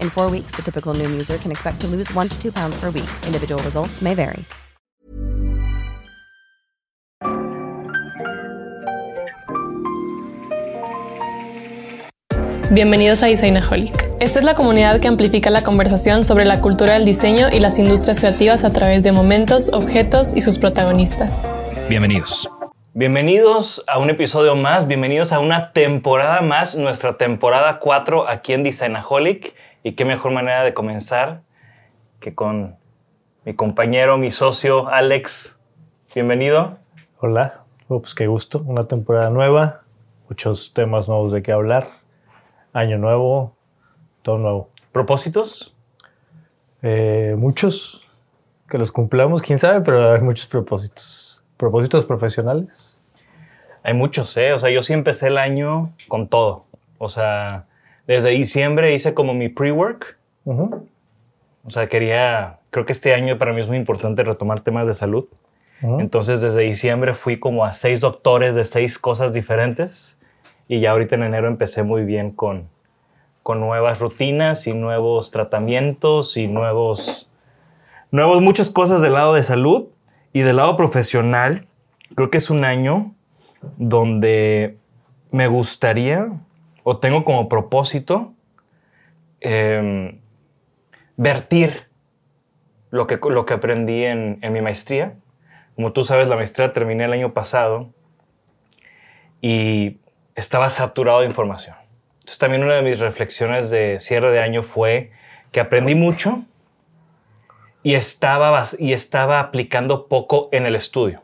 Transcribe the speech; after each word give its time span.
In 0.00 0.10
four 0.10 0.30
weeks, 0.30 0.50
the 0.56 0.62
typical 0.62 0.94
Noom 0.94 1.12
user 1.12 1.38
can 1.38 1.52
expect 1.52 1.80
to 1.82 1.86
lose 1.86 2.12
one 2.14 2.28
to 2.28 2.42
two 2.42 2.50
pounds 2.50 2.76
per 2.80 2.90
week. 2.90 3.08
Individual 3.26 3.62
results 3.62 4.02
may 4.02 4.14
vary. 4.14 4.44
Bienvenidos 12.70 13.22
a 13.22 13.26
Designaholic. 13.26 13.92
Esta 14.18 14.40
es 14.40 14.44
la 14.44 14.54
comunidad 14.54 14.98
que 14.98 15.06
amplifica 15.06 15.48
la 15.50 15.62
conversación 15.62 16.24
sobre 16.24 16.44
la 16.44 16.60
cultura 16.60 16.94
del 16.94 17.04
diseño 17.04 17.48
y 17.52 17.60
las 17.60 17.78
industrias 17.78 18.18
creativas 18.18 18.64
a 18.64 18.72
través 18.72 19.04
de 19.04 19.12
momentos, 19.12 19.70
objetos 19.72 20.34
y 20.34 20.40
sus 20.40 20.58
protagonistas. 20.58 21.48
Bienvenidos. 21.88 22.50
Bienvenidos 22.94 23.84
a 23.86 23.98
un 23.98 24.10
episodio 24.10 24.56
más, 24.56 24.88
bienvenidos 24.88 25.32
a 25.32 25.40
una 25.40 25.72
temporada 25.72 26.40
más, 26.40 26.74
nuestra 26.74 27.16
temporada 27.16 27.78
4 27.78 28.28
aquí 28.28 28.54
en 28.54 28.64
Designaholic. 28.64 29.54
Y 29.86 29.92
qué 29.92 30.06
mejor 30.06 30.32
manera 30.32 30.64
de 30.64 30.72
comenzar 30.72 31.42
que 32.18 32.34
con 32.34 32.76
mi 33.44 33.54
compañero, 33.54 34.16
mi 34.16 34.30
socio 34.30 34.88
Alex. 34.88 35.58
Bienvenido. 36.14 36.78
Hola, 37.20 37.64
Oh, 37.88 38.00
pues 38.00 38.14
qué 38.14 38.26
gusto, 38.26 38.62
una 38.64 38.88
temporada 38.88 39.28
nueva, 39.28 39.82
muchos 40.30 40.72
temas 40.72 41.06
nuevos 41.06 41.32
de 41.32 41.42
qué 41.42 41.52
hablar, 41.52 41.90
año 42.72 42.96
nuevo, 42.96 43.54
todo 44.22 44.38
nuevo. 44.38 44.70
¿Propósitos? 44.90 45.76
Eh, 46.80 47.34
muchos 47.36 48.08
que 48.70 48.78
los 48.78 48.90
cumplamos, 48.90 49.42
quién 49.42 49.58
sabe, 49.58 49.82
pero 49.82 50.14
hay 50.14 50.22
muchos 50.22 50.46
propósitos. 50.46 51.42
¿Propósitos 51.58 52.06
profesionales? 52.06 53.02
Hay 53.82 53.92
muchos, 53.92 54.34
¿eh? 54.38 54.54
O 54.54 54.58
sea, 54.58 54.70
yo 54.70 54.80
sí 54.80 54.94
empecé 54.94 55.26
el 55.26 55.36
año 55.36 55.92
con 56.08 56.28
todo. 56.28 56.64
O 56.96 57.10
sea, 57.10 57.66
desde 58.06 58.30
diciembre 58.30 58.94
hice 58.94 59.14
como 59.14 59.34
mi 59.34 59.48
pre-work. 59.48 60.18
O 60.46 61.70
sea, 61.70 61.88
quería, 61.88 62.58
creo 62.70 62.84
que 62.84 62.92
este 62.92 63.14
año 63.14 63.38
para 63.38 63.52
mí 63.52 63.60
es 63.60 63.68
muy 63.68 63.76
importante 63.76 64.22
retomar 64.22 64.60
temas 64.60 64.86
de 64.86 64.94
salud. 64.94 65.26
Entonces, 65.80 66.40
desde 66.40 66.62
diciembre 66.62 67.14
fui 67.14 67.38
como 67.38 67.64
a 67.64 67.74
seis 67.74 68.00
doctores 68.00 68.54
de 68.54 68.64
seis 68.64 68.98
cosas 68.98 69.32
diferentes. 69.32 70.18
Y 70.66 70.80
ya 70.80 70.92
ahorita 70.92 71.14
en 71.16 71.24
enero 71.24 71.46
empecé 71.46 71.82
muy 71.82 72.04
bien 72.04 72.30
con, 72.30 72.68
con 73.42 73.60
nuevas 73.60 74.00
rutinas 74.00 74.66
y 74.66 74.72
nuevos 74.72 75.30
tratamientos 75.30 76.38
y 76.38 76.46
nuevos, 76.46 77.30
nuevos, 78.10 78.40
muchas 78.40 78.70
cosas 78.70 79.02
del 79.02 79.12
lado 79.14 79.34
de 79.34 79.42
salud. 79.42 79.88
Y 80.32 80.40
del 80.40 80.56
lado 80.56 80.76
profesional, 80.76 81.66
creo 82.14 82.30
que 82.30 82.38
es 82.38 82.50
un 82.50 82.64
año 82.64 83.14
donde 83.76 84.76
me 85.30 85.48
gustaría 85.48 86.32
o 86.84 86.98
tengo 86.98 87.24
como 87.24 87.48
propósito 87.48 88.32
em, 89.40 90.20
vertir 91.16 91.88
lo 92.90 93.08
que, 93.08 93.18
lo 93.28 93.44
que 93.44 93.54
aprendí 93.54 94.04
en, 94.04 94.38
en 94.42 94.52
mi 94.52 94.60
maestría. 94.60 95.16
Como 95.74 95.92
tú 95.92 96.04
sabes, 96.04 96.28
la 96.28 96.36
maestría 96.36 96.70
terminé 96.70 97.04
el 97.04 97.12
año 97.12 97.34
pasado 97.34 97.90
y 99.40 99.98
estaba 100.36 100.70
saturado 100.70 101.20
de 101.20 101.26
información. 101.26 101.76
Entonces 102.20 102.38
también 102.38 102.62
una 102.62 102.74
de 102.74 102.82
mis 102.82 103.00
reflexiones 103.00 103.70
de 103.70 103.98
cierre 103.98 104.30
de 104.30 104.40
año 104.40 104.62
fue 104.62 105.10
que 105.52 105.60
aprendí 105.60 105.94
mucho 105.94 106.44
y 107.82 107.94
estaba, 107.94 108.64
y 108.78 108.92
estaba 108.92 109.40
aplicando 109.40 110.06
poco 110.06 110.48
en 110.52 110.66
el 110.66 110.76
estudio. 110.76 111.22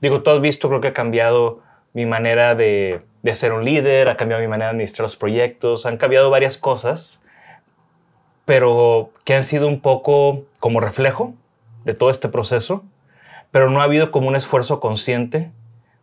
Digo, 0.00 0.22
tú 0.22 0.30
has 0.30 0.40
visto, 0.40 0.68
creo 0.68 0.80
que 0.80 0.88
ha 0.88 0.92
cambiado 0.92 1.62
mi 1.94 2.04
manera 2.04 2.54
de, 2.54 3.00
de 3.24 3.34
ser 3.34 3.54
un 3.54 3.64
líder, 3.64 4.10
ha 4.10 4.18
cambiado 4.18 4.42
mi 4.42 4.48
manera 4.48 4.66
de 4.66 4.72
administrar 4.72 5.04
los 5.04 5.16
proyectos, 5.16 5.86
han 5.86 5.96
cambiado 5.96 6.28
varias 6.28 6.58
cosas, 6.58 7.22
pero 8.44 9.12
que 9.24 9.34
han 9.34 9.44
sido 9.44 9.66
un 9.66 9.80
poco 9.80 10.44
como 10.60 10.78
reflejo 10.78 11.32
de 11.86 11.94
todo 11.94 12.10
este 12.10 12.28
proceso, 12.28 12.84
pero 13.50 13.70
no 13.70 13.80
ha 13.80 13.84
habido 13.84 14.10
como 14.10 14.28
un 14.28 14.36
esfuerzo 14.36 14.78
consciente 14.78 15.50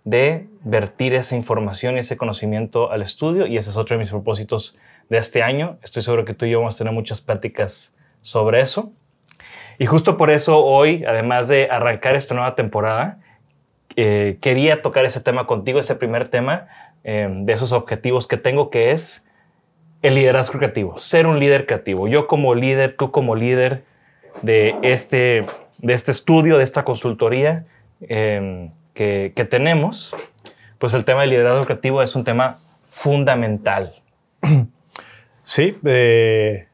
de 0.03 0.47
vertir 0.63 1.13
esa 1.13 1.35
información 1.35 1.95
y 1.95 1.99
ese 1.99 2.17
conocimiento 2.17 2.91
al 2.91 3.03
estudio 3.03 3.45
y 3.45 3.55
ese 3.55 3.69
es 3.69 3.77
otro 3.77 3.95
de 3.95 3.99
mis 3.99 4.09
propósitos 4.09 4.79
de 5.09 5.19
este 5.19 5.43
año. 5.43 5.77
Estoy 5.83 6.01
seguro 6.01 6.25
que 6.25 6.33
tú 6.33 6.45
y 6.45 6.49
yo 6.49 6.57
vamos 6.57 6.73
a 6.73 6.77
tener 6.79 6.91
muchas 6.91 7.21
pláticas 7.21 7.93
sobre 8.23 8.61
eso. 8.61 8.91
Y 9.77 9.85
justo 9.85 10.17
por 10.17 10.31
eso 10.31 10.57
hoy, 10.57 11.05
además 11.05 11.47
de 11.47 11.67
arrancar 11.69 12.15
esta 12.15 12.33
nueva 12.33 12.55
temporada, 12.55 13.19
eh, 13.95 14.39
quería 14.41 14.81
tocar 14.81 15.05
ese 15.05 15.19
tema 15.19 15.45
contigo, 15.45 15.79
ese 15.79 15.95
primer 15.95 16.27
tema 16.27 16.67
eh, 17.03 17.27
de 17.29 17.53
esos 17.53 17.71
objetivos 17.71 18.27
que 18.27 18.37
tengo, 18.37 18.69
que 18.69 18.91
es 18.91 19.25
el 20.01 20.15
liderazgo 20.15 20.59
creativo, 20.59 20.97
ser 20.97 21.27
un 21.27 21.39
líder 21.39 21.65
creativo. 21.65 22.07
Yo 22.07 22.27
como 22.27 22.55
líder, 22.55 22.95
tú 22.97 23.11
como 23.11 23.35
líder 23.35 23.83
de 24.41 24.75
este, 24.81 25.45
de 25.79 25.93
este 25.93 26.11
estudio, 26.11 26.57
de 26.57 26.63
esta 26.63 26.83
consultoría 26.83 27.65
eh, 28.01 28.71
que, 28.93 29.33
que 29.35 29.45
tenemos, 29.45 30.15
pues 30.79 30.93
el 30.93 31.05
tema 31.05 31.21
del 31.21 31.31
liderazgo 31.31 31.65
creativo 31.65 32.01
es 32.01 32.15
un 32.15 32.23
tema 32.23 32.59
fundamental. 32.85 33.95
Sí, 35.43 35.75
eh, 35.85 36.67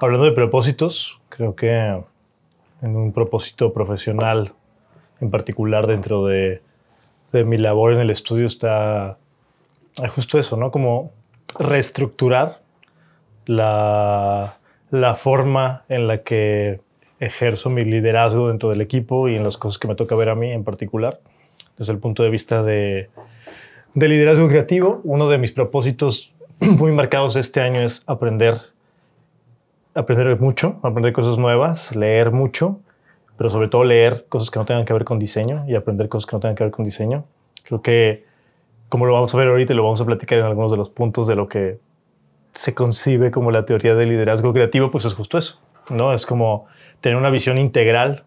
hablando 0.00 0.26
de 0.26 0.32
propósitos, 0.32 1.20
creo 1.28 1.54
que 1.54 1.70
en 1.70 2.96
un 2.96 3.12
propósito 3.12 3.72
profesional, 3.72 4.52
en 5.20 5.30
particular 5.30 5.86
dentro 5.86 6.26
de, 6.26 6.60
de 7.32 7.44
mi 7.44 7.58
labor 7.58 7.94
en 7.94 8.00
el 8.00 8.10
estudio, 8.10 8.46
está 8.46 9.18
eh, 10.02 10.08
justo 10.08 10.38
eso, 10.38 10.56
¿no? 10.56 10.70
Como 10.70 11.12
reestructurar 11.58 12.60
la, 13.46 14.56
la 14.90 15.14
forma 15.14 15.84
en 15.88 16.06
la 16.06 16.22
que 16.22 16.80
ejerzo 17.20 17.70
mi 17.70 17.84
liderazgo 17.84 18.48
dentro 18.48 18.70
del 18.70 18.80
equipo 18.80 19.28
y 19.28 19.36
en 19.36 19.44
las 19.44 19.56
cosas 19.56 19.78
que 19.78 19.88
me 19.88 19.94
toca 19.94 20.14
ver 20.14 20.28
a 20.28 20.34
mí 20.34 20.50
en 20.50 20.64
particular, 20.64 21.20
desde 21.76 21.92
el 21.92 21.98
punto 21.98 22.22
de 22.22 22.30
vista 22.30 22.62
de, 22.62 23.10
de 23.94 24.08
liderazgo 24.08 24.48
creativo. 24.48 25.00
Uno 25.04 25.28
de 25.28 25.38
mis 25.38 25.52
propósitos 25.52 26.32
muy 26.60 26.92
marcados 26.92 27.36
este 27.36 27.60
año 27.60 27.80
es 27.80 28.02
aprender, 28.06 28.58
aprender 29.94 30.40
mucho, 30.40 30.78
aprender 30.82 31.12
cosas 31.12 31.38
nuevas, 31.38 31.94
leer 31.94 32.32
mucho, 32.32 32.80
pero 33.36 33.50
sobre 33.50 33.68
todo 33.68 33.84
leer 33.84 34.26
cosas 34.28 34.50
que 34.50 34.58
no 34.58 34.64
tengan 34.64 34.84
que 34.84 34.92
ver 34.92 35.04
con 35.04 35.18
diseño 35.18 35.64
y 35.68 35.74
aprender 35.74 36.08
cosas 36.08 36.26
que 36.26 36.36
no 36.36 36.40
tengan 36.40 36.56
que 36.56 36.64
ver 36.64 36.72
con 36.72 36.84
diseño. 36.84 37.24
Creo 37.64 37.82
que, 37.82 38.24
como 38.92 39.06
lo 39.06 39.14
vamos 39.14 39.32
a 39.32 39.38
ver 39.38 39.48
ahorita 39.48 39.72
y 39.72 39.76
lo 39.76 39.84
vamos 39.84 40.02
a 40.02 40.04
platicar 40.04 40.38
en 40.38 40.44
algunos 40.44 40.70
de 40.70 40.76
los 40.76 40.90
puntos 40.90 41.26
de 41.26 41.34
lo 41.34 41.48
que 41.48 41.78
se 42.52 42.74
concibe 42.74 43.30
como 43.30 43.50
la 43.50 43.64
teoría 43.64 43.94
del 43.94 44.10
liderazgo 44.10 44.52
creativo, 44.52 44.90
pues 44.90 45.06
es 45.06 45.14
justo 45.14 45.38
eso, 45.38 45.58
¿no? 45.90 46.12
Es 46.12 46.26
como 46.26 46.66
tener 47.00 47.16
una 47.16 47.30
visión 47.30 47.56
integral 47.56 48.24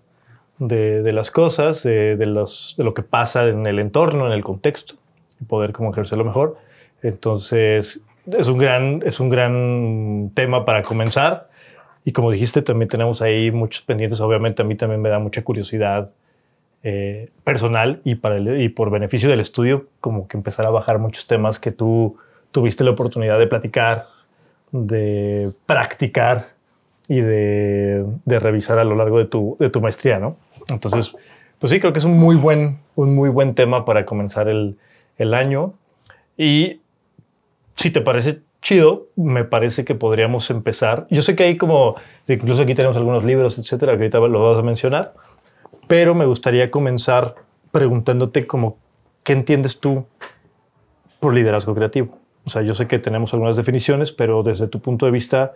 de, 0.58 1.04
de 1.04 1.12
las 1.12 1.30
cosas, 1.30 1.84
de, 1.84 2.16
de, 2.16 2.26
los, 2.26 2.74
de 2.80 2.84
lo 2.84 2.96
que 2.96 3.04
pasa 3.04 3.48
en 3.48 3.68
el 3.68 3.78
entorno, 3.78 4.26
en 4.26 4.34
el 4.34 4.44
contexto, 4.44 4.96
y 5.40 5.46
poder 5.46 5.72
como 5.72 5.92
ejercerlo 5.92 6.26
mejor. 6.26 6.58
Entonces, 7.04 8.02
es 8.26 8.48
un 8.48 8.58
gran, 8.58 9.04
es 9.06 9.20
un 9.20 9.30
gran 9.30 10.32
tema 10.34 10.66
para 10.66 10.82
comenzar. 10.82 11.48
Y 12.06 12.12
como 12.12 12.32
dijiste, 12.32 12.64
también 12.64 12.90
tenemos 12.90 13.22
ahí 13.22 13.52
muchos 13.52 13.84
pendientes. 13.84 14.20
Obviamente 14.20 14.64
a 14.64 14.66
mí 14.66 14.74
también 14.74 15.00
me 15.00 15.10
da 15.10 15.20
mucha 15.20 15.44
curiosidad 15.44 16.10
eh, 16.88 17.30
personal 17.44 18.00
y, 18.04 18.14
para 18.14 18.38
y 18.38 18.70
por 18.70 18.92
beneficio 18.92 19.28
del 19.28 19.40
estudio, 19.40 19.88
como 20.02 20.28
que 20.28 20.38
empezar 20.38 20.68
a 20.68 20.70
bajar 20.70 21.00
muchos 21.00 21.26
temas 21.26 21.60
que 21.60 21.72
tú 21.72 22.18
tuviste 22.52 22.84
la 22.84 22.92
oportunidad 22.92 23.40
de 23.40 23.48
platicar, 23.48 24.06
de 24.72 25.52
practicar 25.66 26.50
y 27.08 27.22
de, 27.22 28.06
de 28.26 28.40
revisar 28.40 28.78
a 28.78 28.84
lo 28.84 28.96
largo 28.96 29.18
de 29.18 29.26
tu, 29.26 29.58
de 29.60 29.72
tu 29.72 29.82
maestría, 29.82 30.20
¿no? 30.20 30.38
Entonces, 30.70 31.16
pues 31.58 31.72
sí, 31.72 31.80
creo 31.80 31.92
que 31.92 31.98
es 31.98 32.06
un 32.06 32.20
muy 32.20 32.36
buen, 32.36 32.78
un 32.96 33.16
muy 33.16 33.30
buen 33.30 33.56
tema 33.56 33.84
para 33.84 34.06
comenzar 34.06 34.48
el, 34.48 34.78
el 35.18 35.34
año. 35.34 35.74
Y 36.38 36.82
si 37.74 37.90
te 37.90 38.02
parece 38.02 38.42
chido, 38.62 39.08
me 39.16 39.44
parece 39.44 39.86
que 39.86 39.96
podríamos 39.96 40.52
empezar. 40.52 41.08
Yo 41.10 41.24
sé 41.24 41.36
que 41.36 41.46
hay 41.46 41.58
como, 41.58 41.96
incluso 42.28 42.62
aquí 42.62 42.76
tenemos 42.76 42.96
algunos 42.96 43.24
libros, 43.24 43.58
etcétera, 43.58 43.94
que 43.94 44.04
ahorita 44.04 44.20
lo 44.20 44.52
vas 44.52 44.60
a 44.60 44.62
mencionar, 44.62 45.14
pero 45.88 46.16
me 46.16 46.26
gustaría 46.26 46.72
comenzar 46.72 47.36
preguntándote 47.72 48.48
como, 48.48 48.78
¿qué 49.24 49.34
entiendes 49.34 49.80
tú 49.80 50.06
por 51.20 51.34
liderazgo 51.34 51.76
creativo? 51.76 52.18
O 52.46 52.50
sea, 52.50 52.62
yo 52.62 52.76
sé 52.76 52.88
que 52.88 53.00
tenemos 53.00 53.34
algunas 53.34 53.58
definiciones, 53.58 54.12
pero 54.12 54.44
desde 54.44 54.68
tu 54.68 54.80
punto 54.80 55.06
de 55.06 55.12
vista, 55.12 55.54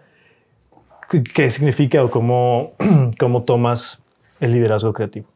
¿qué 1.33 1.51
significa 1.51 2.03
o 2.03 2.09
cómo, 2.09 2.73
cómo 3.19 3.43
tomas 3.43 4.01
el 4.39 4.53
liderazgo 4.53 4.93
creativo? 4.93 5.27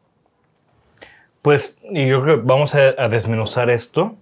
Pues 1.42 1.76
yo 1.82 2.22
creo 2.22 2.40
que 2.40 2.46
vamos 2.46 2.74
a, 2.74 3.08
desmenuzar 3.08 3.70
esto, 3.70 4.16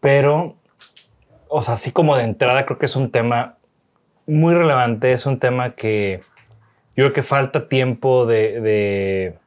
pero 0.00 0.56
o 1.48 1.62
sea, 1.62 1.74
así 1.74 1.92
como 1.92 2.16
de 2.16 2.24
entrada, 2.24 2.66
creo 2.66 2.78
que 2.78 2.86
es 2.86 2.96
un 2.96 3.10
tema 3.10 3.56
muy 4.26 4.54
relevante. 4.54 5.12
Es 5.12 5.26
un 5.26 5.38
tema 5.38 5.74
que 5.74 6.20
yo 6.96 7.04
creo 7.04 7.12
que 7.12 7.22
falta 7.22 7.68
tiempo 7.68 8.26
de, 8.26 9.38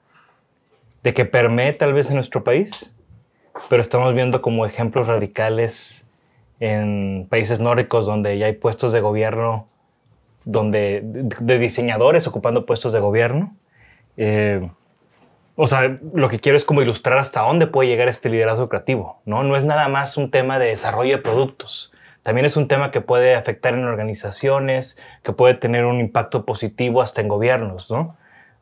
de 1.03 1.13
que 1.13 1.25
permee 1.25 1.73
tal 1.73 1.93
vez 1.93 2.09
en 2.09 2.15
nuestro 2.15 2.43
país, 2.43 2.93
pero 3.69 3.81
estamos 3.81 4.13
viendo 4.13 4.41
como 4.41 4.65
ejemplos 4.65 5.07
radicales 5.07 6.05
en 6.59 7.27
países 7.29 7.59
nórdicos 7.59 8.05
donde 8.05 8.37
ya 8.37 8.47
hay 8.47 8.53
puestos 8.53 8.91
de 8.91 9.01
gobierno, 9.01 9.67
donde 10.45 11.01
de, 11.03 11.57
diseñadores 11.57 12.27
ocupando 12.27 12.65
puestos 12.65 12.91
de 12.91 12.99
gobierno. 12.99 13.55
Eh, 14.17 14.69
o 15.55 15.67
sea, 15.67 15.99
lo 16.13 16.29
que 16.29 16.39
quiero 16.39 16.57
es 16.57 16.63
como 16.63 16.81
ilustrar 16.81 17.17
hasta 17.17 17.41
dónde 17.41 17.67
puede 17.67 17.89
llegar 17.89 18.07
este 18.07 18.29
liderazgo 18.29 18.69
creativo, 18.69 19.21
¿no? 19.25 19.43
No 19.43 19.57
es 19.57 19.65
nada 19.65 19.89
más 19.89 20.15
un 20.15 20.31
tema 20.31 20.57
de 20.57 20.67
desarrollo 20.67 21.17
de 21.17 21.21
productos. 21.21 21.93
También 22.23 22.45
es 22.45 22.57
un 22.57 22.67
tema 22.67 22.91
que 22.91 23.01
puede 23.01 23.35
afectar 23.35 23.73
en 23.73 23.83
organizaciones, 23.85 24.97
que 25.23 25.33
puede 25.33 25.55
tener 25.55 25.85
un 25.85 25.99
impacto 25.99 26.45
positivo 26.45 27.01
hasta 27.01 27.21
en 27.21 27.27
gobiernos, 27.27 27.89
¿no? 27.91 28.15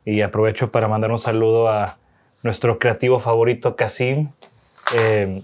Y 0.04 0.22
aprovecho 0.22 0.70
para 0.70 0.88
mandar 0.88 1.10
un 1.10 1.18
saludo 1.18 1.68
a 1.68 1.98
nuestro 2.42 2.78
creativo 2.78 3.18
favorito, 3.18 3.76
Casim, 3.76 4.30
eh, 4.96 5.42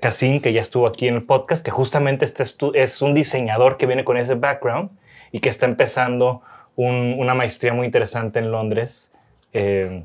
Casim, 0.00 0.40
que 0.40 0.52
ya 0.52 0.60
estuvo 0.60 0.86
aquí 0.86 1.08
en 1.08 1.16
el 1.16 1.24
podcast, 1.24 1.64
que 1.64 1.70
justamente 1.70 2.24
este 2.24 2.44
es 2.74 3.02
un 3.02 3.14
diseñador 3.14 3.76
que 3.76 3.86
viene 3.86 4.04
con 4.04 4.16
ese 4.16 4.34
background 4.34 4.90
y 5.32 5.40
que 5.40 5.48
está 5.48 5.66
empezando 5.66 6.42
un, 6.76 7.16
una 7.18 7.34
maestría 7.34 7.72
muy 7.72 7.86
interesante 7.86 8.38
en 8.38 8.50
Londres. 8.50 9.12
Eh, 9.52 10.04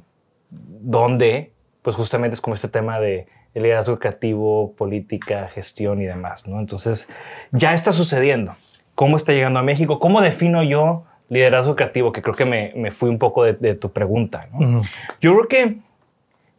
donde 0.51 1.51
pues 1.81 1.95
justamente 1.95 2.35
es 2.35 2.41
como 2.41 2.53
este 2.53 2.67
tema 2.67 2.99
de 2.99 3.27
el 3.53 3.63
liderazgo 3.63 3.99
creativo, 3.99 4.73
política, 4.77 5.49
gestión 5.49 6.01
y 6.01 6.05
demás, 6.05 6.47
¿no? 6.47 6.59
Entonces, 6.59 7.09
ya 7.51 7.73
está 7.73 7.91
sucediendo. 7.91 8.55
¿Cómo 8.95 9.17
está 9.17 9.33
llegando 9.33 9.59
a 9.59 9.63
México? 9.63 9.99
¿Cómo 9.99 10.21
defino 10.21 10.63
yo 10.63 11.03
liderazgo 11.27 11.75
creativo? 11.75 12.11
Que 12.11 12.21
creo 12.21 12.35
que 12.35 12.45
me, 12.45 12.71
me 12.75 12.91
fui 12.91 13.09
un 13.09 13.17
poco 13.17 13.43
de, 13.43 13.53
de 13.53 13.75
tu 13.75 13.91
pregunta, 13.91 14.47
¿no? 14.53 14.59
Uh 14.59 14.63
-huh. 14.81 14.89
Yo 15.19 15.33
creo 15.33 15.47
que 15.47 15.77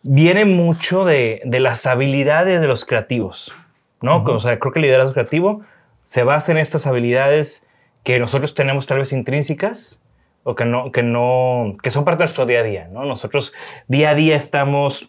viene 0.02 0.44
mucho 0.44 1.04
de, 1.04 1.42
de, 1.44 1.60
las 1.60 1.86
habilidades 1.86 2.60
de 2.60 2.66
los 2.66 2.84
creativos, 2.84 3.52
¿no? 4.00 4.18
Uh 4.18 4.24
-huh. 4.24 4.36
O 4.36 4.40
sea, 4.40 4.58
creo 4.58 4.72
que 4.72 4.78
el 4.78 4.84
liderazgo 4.84 5.12
creativo 5.12 5.62
se 6.06 6.24
basa 6.24 6.52
en 6.52 6.58
estas 6.58 6.86
habilidades 6.86 7.66
que 8.02 8.18
nosotros 8.18 8.54
tenemos 8.54 8.86
tal 8.86 8.98
vez 8.98 9.12
intrínsecas, 9.12 10.02
o 10.44 10.54
que 10.54 10.64
no, 10.64 10.90
que 10.90 11.02
no, 11.02 11.76
que 11.82 11.90
son 11.90 12.04
parte 12.04 12.18
de 12.18 12.24
nuestro 12.24 12.46
día 12.46 12.60
a 12.60 12.62
día, 12.62 12.88
¿no? 12.88 13.04
Nosotros 13.04 13.52
día 13.86 14.10
a 14.10 14.14
día 14.14 14.36
estamos 14.36 15.08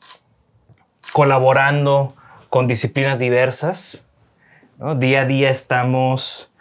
colaborando 1.11 2.15
con 2.49 2.67
disciplinas 2.67 3.17
diversas, 3.17 4.03
¿no? 4.77 4.95
Día 4.95 5.21
a 5.21 5.25
día 5.25 5.49
estamos 5.49 6.51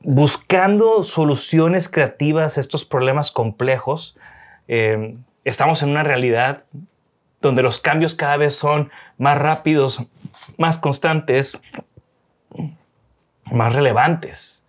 buscando 0.00 1.02
soluciones 1.02 1.88
creativas 1.88 2.56
a 2.56 2.60
estos 2.60 2.84
problemas 2.84 3.32
complejos. 3.32 4.16
Eh, 4.68 5.16
estamos 5.44 5.82
en 5.82 5.90
una 5.90 6.04
realidad 6.04 6.64
donde 7.40 7.62
los 7.62 7.78
cambios 7.78 8.14
cada 8.14 8.36
vez 8.36 8.56
son 8.56 8.90
más 9.16 9.38
rápidos, 9.38 10.02
más 10.56 10.78
constantes, 10.78 11.58
más 13.50 13.72
relevantes. 13.74 14.64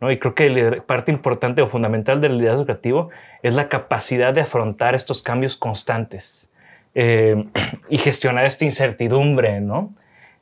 ¿no? 0.00 0.10
Y 0.10 0.18
creo 0.18 0.34
que 0.34 0.82
parte 0.86 1.12
importante 1.12 1.62
o 1.62 1.68
fundamental 1.68 2.20
del 2.20 2.38
liderazgo 2.38 2.64
creativo 2.64 3.10
es 3.42 3.54
la 3.54 3.68
capacidad 3.68 4.32
de 4.32 4.42
afrontar 4.42 4.94
estos 4.94 5.22
cambios 5.22 5.56
constantes 5.56 6.52
eh, 6.94 7.44
y 7.88 7.98
gestionar 7.98 8.44
esta 8.44 8.64
incertidumbre. 8.64 9.60
¿no? 9.60 9.92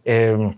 Eh, 0.04 0.56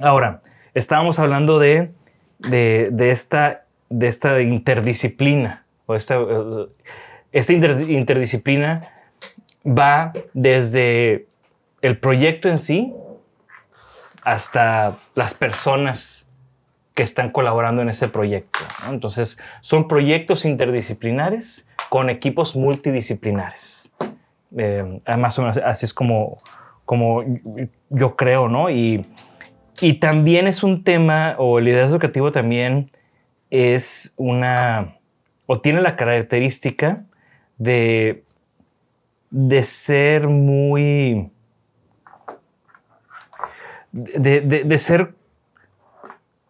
ahora, 0.00 0.42
estábamos 0.74 1.18
hablando 1.18 1.58
de, 1.58 1.90
de, 2.38 2.88
de, 2.90 3.10
esta, 3.10 3.64
de 3.88 4.08
esta 4.08 4.40
interdisciplina, 4.40 5.64
o 5.86 5.94
esta, 5.94 6.18
esta 7.30 7.52
inter, 7.52 7.88
interdisciplina 7.88 8.80
va 9.66 10.12
desde 10.32 11.26
el 11.82 11.98
proyecto 11.98 12.48
en 12.48 12.58
sí 12.58 12.94
hasta 14.22 14.96
las 15.14 15.34
personas 15.34 16.26
que 16.94 17.02
están 17.02 17.30
colaborando 17.30 17.82
en 17.82 17.90
ese 17.90 18.08
proyecto. 18.08 18.58
Entonces, 18.88 19.38
son 19.60 19.86
proyectos 19.86 20.44
interdisciplinares 20.44 21.68
con 21.90 22.08
equipos 22.10 22.56
multidisciplinares. 22.56 23.92
Eh, 24.56 25.00
más 25.18 25.38
o 25.38 25.42
menos 25.42 25.58
así 25.58 25.84
es 25.84 25.92
como, 25.92 26.38
como 26.84 27.22
yo 27.90 28.16
creo, 28.16 28.48
¿no? 28.48 28.70
Y, 28.70 29.04
y 29.80 29.94
también 29.94 30.46
es 30.46 30.62
un 30.62 30.84
tema, 30.84 31.34
o 31.38 31.58
el 31.58 31.66
liderazgo 31.66 31.96
educativo 31.96 32.32
también 32.32 32.90
es 33.50 34.14
una, 34.16 34.96
o 35.44 35.60
tiene 35.60 35.82
la 35.82 35.96
característica 35.96 37.04
de, 37.58 38.24
de 39.38 39.64
ser 39.64 40.28
muy, 40.28 41.30
de, 43.92 44.40
de, 44.40 44.78
ser 44.78 45.12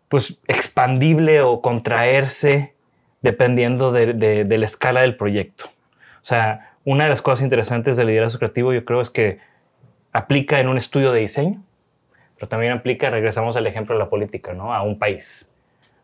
pues 0.09 0.41
expandible 0.47 1.41
o 1.41 1.61
contraerse 1.63 2.75
dependiendo 3.23 3.91
de, 3.91 4.13
de, 4.13 4.45
de, 4.45 4.59
la 4.59 4.67
escala 4.67 5.01
del 5.01 5.17
proyecto. 5.17 5.65
O 5.65 6.25
sea, 6.25 6.77
una 6.85 7.05
de 7.05 7.11
las 7.11 7.23
cosas 7.23 7.43
interesantes 7.43 7.97
del 7.97 8.07
liderazgo 8.07 8.39
creativo 8.39 8.73
yo 8.73 8.85
creo 8.85 9.01
es 9.01 9.11
que 9.11 9.41
aplica 10.13 10.61
en 10.61 10.69
un 10.69 10.77
estudio 10.77 11.11
de 11.11 11.19
diseño, 11.19 11.65
pero 12.37 12.49
también 12.49 12.71
aplica, 12.71 13.11
regresamos 13.11 13.57
al 13.57 13.67
ejemplo 13.67 13.97
de 13.97 13.99
la 13.99 14.09
política, 14.09 14.53
¿no? 14.53 14.73
A 14.73 14.83
un 14.83 14.97
país. 14.97 15.51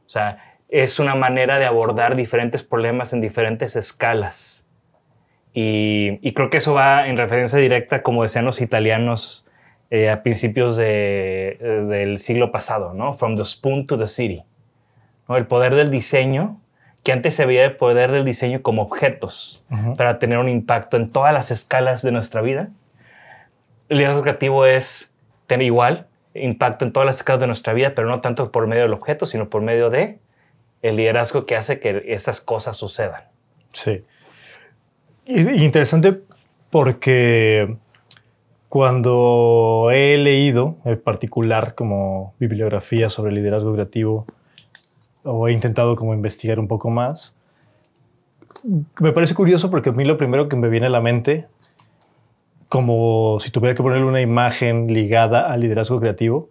O 0.05 0.11
sea, 0.11 0.57
es 0.69 0.99
una 0.99 1.15
manera 1.15 1.61
de 1.61 1.65
abordar 1.65 2.17
diferentes 2.17 2.65
problemas 2.65 3.13
en 3.13 3.21
diferentes 3.21 3.77
escalas. 3.77 4.62
Y, 5.55 6.19
y 6.27 6.33
creo 6.33 6.51
que 6.51 6.59
eso 6.59 6.75
va 6.75 7.09
en 7.09 7.17
referencia 7.17 7.59
directa, 7.59 8.03
como 8.03 8.23
decían 8.23 8.45
los 8.45 8.61
italianos, 8.61 9.47
eh, 9.91 10.09
a 10.09 10.23
principios 10.23 10.77
de, 10.77 11.59
eh, 11.61 11.65
del 11.87 12.19
siglo 12.19 12.51
pasado, 12.51 12.95
¿no? 12.95 13.13
From 13.13 13.35
the 13.35 13.45
spoon 13.45 13.87
to 13.87 13.99
the 13.99 14.07
city. 14.07 14.43
¿no? 15.29 15.37
El 15.37 15.47
poder 15.47 15.75
del 15.75 15.91
diseño, 15.91 16.59
que 17.03 17.13
antes 17.13 17.35
se 17.35 17.45
veía 17.45 17.67
el 17.67 17.77
poder 17.77 18.11
del 18.11 18.25
diseño 18.25 18.63
como 18.63 18.81
objetos 18.81 19.63
uh 19.71 19.75
-huh. 19.75 19.97
para 19.97 20.19
tener 20.19 20.39
un 20.39 20.49
impacto 20.49 20.97
en 20.97 21.11
todas 21.11 21.35
las 21.35 21.51
escalas 21.51 22.01
de 22.01 22.11
nuestra 22.11 22.41
vida. 22.41 22.71
El 23.91 23.99
liderazgo 23.99 24.23
creativo 24.23 24.65
es 24.65 25.13
tener 25.47 25.67
igual 25.67 26.07
impacto 26.35 26.87
en 26.87 26.93
todas 26.93 27.07
las 27.07 27.17
escalas 27.17 27.41
de 27.41 27.47
nuestra 27.49 27.75
vida, 27.75 27.93
pero 27.95 28.09
no 28.09 28.23
tanto 28.23 28.51
por 28.51 28.67
medio 28.67 28.85
del 28.85 28.95
objeto, 28.95 29.27
sino 29.27 29.51
por 29.51 29.61
medio 29.61 29.91
de 29.91 30.19
el 30.81 30.97
liderazgo 30.97 31.45
que 31.45 31.55
hace 31.55 31.81
que 31.81 32.05
esas 32.09 32.41
cosas 32.41 32.79
sucedan. 32.79 33.25
Sí. 33.73 34.05
Interesante 35.35 36.21
porque 36.71 37.77
cuando 38.69 39.89
he 39.91 40.19
leído 40.19 40.77
en 40.85 41.01
particular 41.01 41.75
como 41.75 42.35
bibliografía 42.39 43.09
sobre 43.09 43.33
liderazgo 43.33 43.73
creativo 43.73 44.27
o 45.23 45.49
he 45.49 45.53
intentado 45.53 45.97
como 45.97 46.13
investigar 46.13 46.61
un 46.61 46.69
poco 46.69 46.91
más, 46.91 47.35
me 49.01 49.13
parece 49.13 49.35
curioso 49.35 49.71
porque 49.71 49.89
a 49.89 49.93
mí 49.93 50.05
lo 50.05 50.19
primero 50.19 50.51
que 50.51 50.57
me 50.57 50.69
viene 50.69 50.87
a 50.87 50.91
la 50.91 51.01
mente 51.01 51.47
como 52.69 53.39
si 53.41 53.51
tuviera 53.51 53.75
que 53.75 53.83
ponerle 53.83 54.05
una 54.05 54.21
imagen 54.21 54.93
ligada 54.93 55.51
al 55.51 55.61
liderazgo 55.61 55.99
creativo, 55.99 56.51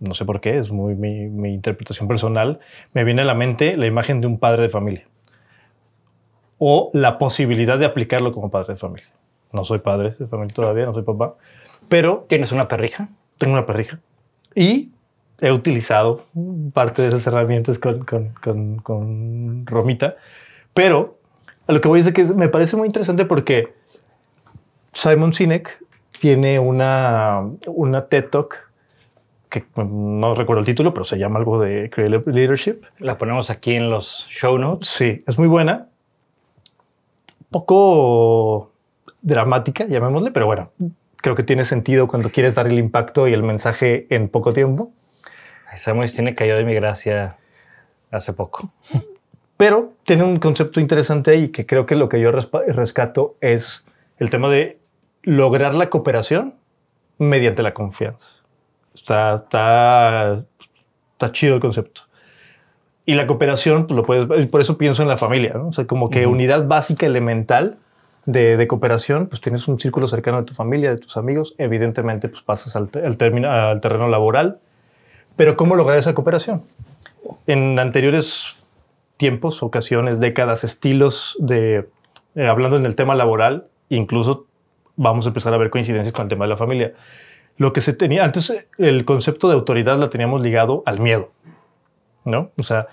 no 0.00 0.12
sé 0.12 0.26
por 0.26 0.40
qué, 0.40 0.56
es 0.56 0.70
muy 0.70 0.94
mi, 0.94 1.28
mi 1.28 1.54
interpretación 1.54 2.08
personal, 2.08 2.60
me 2.92 3.04
viene 3.04 3.22
a 3.22 3.24
la 3.24 3.34
mente 3.34 3.76
la 3.78 3.86
imagen 3.86 4.20
de 4.20 4.26
un 4.26 4.38
padre 4.38 4.62
de 4.62 4.68
familia 4.68 5.06
o 6.58 6.90
la 6.92 7.18
posibilidad 7.18 7.78
de 7.78 7.86
aplicarlo 7.86 8.32
como 8.32 8.50
padre 8.50 8.74
de 8.74 8.78
familia. 8.78 9.08
No 9.52 9.64
soy 9.64 9.78
padre 9.78 10.14
de 10.18 10.26
familia 10.26 10.54
todavía, 10.54 10.86
no 10.86 10.94
soy 10.94 11.02
papá, 11.02 11.34
pero 11.88 12.26
¿Tienes 12.28 12.52
una 12.52 12.68
perrija? 12.68 13.08
tengo 13.38 13.54
una 13.54 13.66
perrija 13.66 14.00
y 14.54 14.90
he 15.40 15.52
utilizado 15.52 16.24
parte 16.74 17.02
de 17.02 17.08
esas 17.08 17.26
herramientas 17.28 17.78
con, 17.78 18.04
con, 18.04 18.30
con, 18.42 18.78
con 18.78 19.66
Romita, 19.66 20.16
pero 20.74 21.18
a 21.68 21.72
lo 21.72 21.80
que 21.80 21.88
voy 21.88 22.00
es 22.00 22.06
de 22.06 22.12
que 22.12 22.24
me 22.24 22.48
parece 22.48 22.76
muy 22.76 22.86
interesante 22.86 23.24
porque 23.24 23.72
Simon 24.92 25.32
Sinek 25.32 25.78
tiene 26.18 26.58
una, 26.58 27.48
una 27.66 28.06
TED 28.06 28.24
Talk 28.30 28.68
que 29.48 29.60
mm, 29.60 30.20
no 30.20 30.34
recuerdo 30.34 30.60
el 30.60 30.66
título, 30.66 30.92
pero 30.92 31.04
se 31.04 31.18
llama 31.18 31.38
algo 31.38 31.60
de 31.60 31.90
Creative 31.90 32.32
Leadership. 32.32 32.82
La 32.98 33.18
ponemos 33.18 33.50
aquí 33.50 33.74
en 33.74 33.90
los 33.90 34.26
show 34.28 34.58
notes. 34.58 34.88
Sí, 34.88 35.22
es 35.26 35.38
muy 35.38 35.48
buena. 35.48 35.87
Poco 37.50 38.72
dramática, 39.22 39.86
llamémosle, 39.86 40.30
pero 40.30 40.46
bueno, 40.46 40.70
creo 41.16 41.34
que 41.34 41.42
tiene 41.42 41.64
sentido 41.64 42.08
cuando 42.08 42.30
quieres 42.30 42.54
dar 42.54 42.66
el 42.66 42.78
impacto 42.78 43.28
y 43.28 43.32
el 43.32 43.42
mensaje 43.42 44.06
en 44.10 44.28
poco 44.28 44.52
tiempo. 44.52 44.92
Samuel 45.76 46.12
tiene 46.12 46.34
cayó 46.34 46.56
de 46.56 46.64
mi 46.64 46.74
gracia 46.74 47.36
hace 48.10 48.32
poco. 48.32 48.72
Pero 49.56 49.92
tiene 50.04 50.24
un 50.24 50.38
concepto 50.38 50.80
interesante 50.80 51.32
ahí 51.32 51.48
que 51.48 51.66
creo 51.66 51.84
que 51.84 51.96
lo 51.96 52.08
que 52.08 52.20
yo 52.20 52.30
rescato 52.30 53.36
es 53.40 53.84
el 54.18 54.30
tema 54.30 54.48
de 54.48 54.78
lograr 55.22 55.74
la 55.74 55.90
cooperación 55.90 56.54
mediante 57.18 57.62
la 57.62 57.74
confianza. 57.74 58.30
Está, 58.94 59.34
está, 59.34 60.44
está 61.12 61.32
chido 61.32 61.56
el 61.56 61.60
concepto. 61.60 62.02
Y 63.08 63.14
la 63.14 63.26
cooperación, 63.26 63.86
pues 63.86 63.96
lo 63.96 64.04
puedes, 64.04 64.46
por 64.48 64.60
eso 64.60 64.76
pienso 64.76 65.00
en 65.00 65.08
la 65.08 65.16
familia, 65.16 65.54
¿no? 65.54 65.68
O 65.68 65.72
sea, 65.72 65.86
como 65.86 66.10
que 66.10 66.26
unidad 66.26 66.66
básica, 66.66 67.06
elemental 67.06 67.78
de, 68.26 68.58
de 68.58 68.68
cooperación, 68.68 69.28
pues 69.28 69.40
tienes 69.40 69.66
un 69.66 69.80
círculo 69.80 70.08
cercano 70.08 70.36
de 70.36 70.42
tu 70.42 70.52
familia, 70.52 70.90
de 70.90 70.98
tus 70.98 71.16
amigos, 71.16 71.54
evidentemente 71.56 72.28
pues 72.28 72.42
pasas 72.42 72.76
al, 72.76 72.90
al 72.92 73.44
al 73.46 73.80
terreno 73.80 74.08
laboral, 74.08 74.58
pero 75.36 75.56
¿cómo 75.56 75.74
lograr 75.74 75.98
esa 75.98 76.12
cooperación? 76.12 76.60
En 77.46 77.78
anteriores 77.78 78.62
tiempos, 79.16 79.62
ocasiones, 79.62 80.20
décadas, 80.20 80.62
estilos 80.62 81.34
de, 81.38 81.88
eh, 82.34 82.46
hablando 82.46 82.76
en 82.76 82.84
el 82.84 82.94
tema 82.94 83.14
laboral, 83.14 83.68
incluso 83.88 84.44
vamos 84.96 85.24
a 85.24 85.28
empezar 85.28 85.54
a 85.54 85.56
ver 85.56 85.70
coincidencias 85.70 86.12
con 86.12 86.24
el 86.24 86.28
tema 86.28 86.44
de 86.44 86.50
la 86.50 86.58
familia. 86.58 86.92
Lo 87.56 87.72
que 87.72 87.80
se 87.80 87.94
tenía 87.94 88.22
antes, 88.22 88.52
el 88.76 89.06
concepto 89.06 89.48
de 89.48 89.54
autoridad 89.54 89.98
la 89.98 90.10
teníamos 90.10 90.42
ligado 90.42 90.82
al 90.84 91.00
miedo, 91.00 91.32
¿no? 92.28 92.50
O 92.58 92.62
sea, 92.62 92.86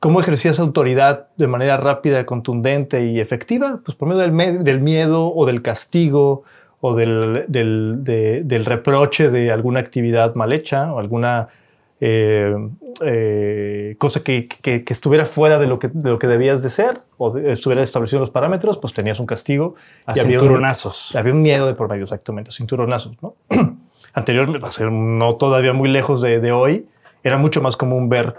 ¿cómo 0.00 0.20
ejercías 0.20 0.58
autoridad 0.58 1.28
de 1.36 1.46
manera 1.46 1.76
rápida, 1.76 2.26
contundente 2.26 3.06
y 3.06 3.20
efectiva? 3.20 3.80
Pues 3.84 3.96
por 3.96 4.08
medio 4.08 4.20
del, 4.22 4.64
del 4.64 4.80
miedo 4.80 5.32
o 5.34 5.46
del 5.46 5.62
castigo 5.62 6.42
o 6.80 6.94
del, 6.94 7.44
del, 7.48 7.98
de- 8.02 8.42
del 8.44 8.64
reproche 8.64 9.30
de 9.30 9.52
alguna 9.52 9.80
actividad 9.80 10.34
mal 10.34 10.52
hecha 10.52 10.92
o 10.92 10.98
alguna 10.98 11.48
eh, 12.04 12.56
eh, 13.00 13.94
cosa 13.98 14.24
que, 14.24 14.48
que- 14.48 14.82
que 14.82 14.92
estuviera 14.92 15.24
fuera 15.24 15.58
de 15.60 15.68
lo 15.68 15.78
que, 15.78 15.88
de 15.88 16.10
lo 16.10 16.18
que 16.18 16.26
debías 16.26 16.60
de 16.62 16.70
ser 16.70 17.00
o 17.18 17.30
de- 17.30 17.52
estuviera 17.52 17.82
establecido 17.84 18.18
en 18.18 18.22
los 18.22 18.30
parámetros, 18.30 18.78
pues 18.78 18.92
tenías 18.92 19.20
un 19.20 19.26
castigo. 19.26 19.76
A 20.06 20.12
y 20.16 20.20
había 20.20 20.38
un- 20.38 20.40
cinturonazos. 20.42 21.14
había 21.14 21.32
un 21.32 21.42
miedo 21.42 21.66
de 21.66 21.74
por 21.74 21.88
medio, 21.88 22.02
exactamente, 22.04 22.50
cinturonazos, 22.50 23.16
¿no? 23.22 23.34
Anterior, 24.14 24.48
no 24.90 25.36
todavía 25.36 25.72
muy 25.72 25.88
lejos 25.88 26.20
de, 26.20 26.40
de 26.40 26.50
hoy, 26.52 26.86
era 27.22 27.38
mucho 27.38 27.62
más 27.62 27.76
común 27.76 28.08
ver 28.08 28.34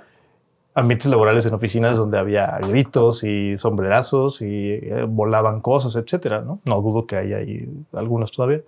ambientes 0.75 1.10
laborales 1.10 1.46
en 1.46 1.53
oficinas 1.53 1.98
donde 1.98 2.18
había 2.18 2.58
gritos 2.60 3.24
y 3.24 3.58
sombrerazos 3.60 4.42
y 4.42 4.72
eh, 4.74 5.06
volaban 5.08 5.62
cosas, 5.62 5.96
etcétera, 5.96 6.42
¿no? 6.42 6.60
No 6.65 6.82
dudo 6.82 7.06
que 7.06 7.15
haya 7.15 7.38
ahí 7.38 7.70
algunos 7.94 8.32
todavía. 8.32 8.62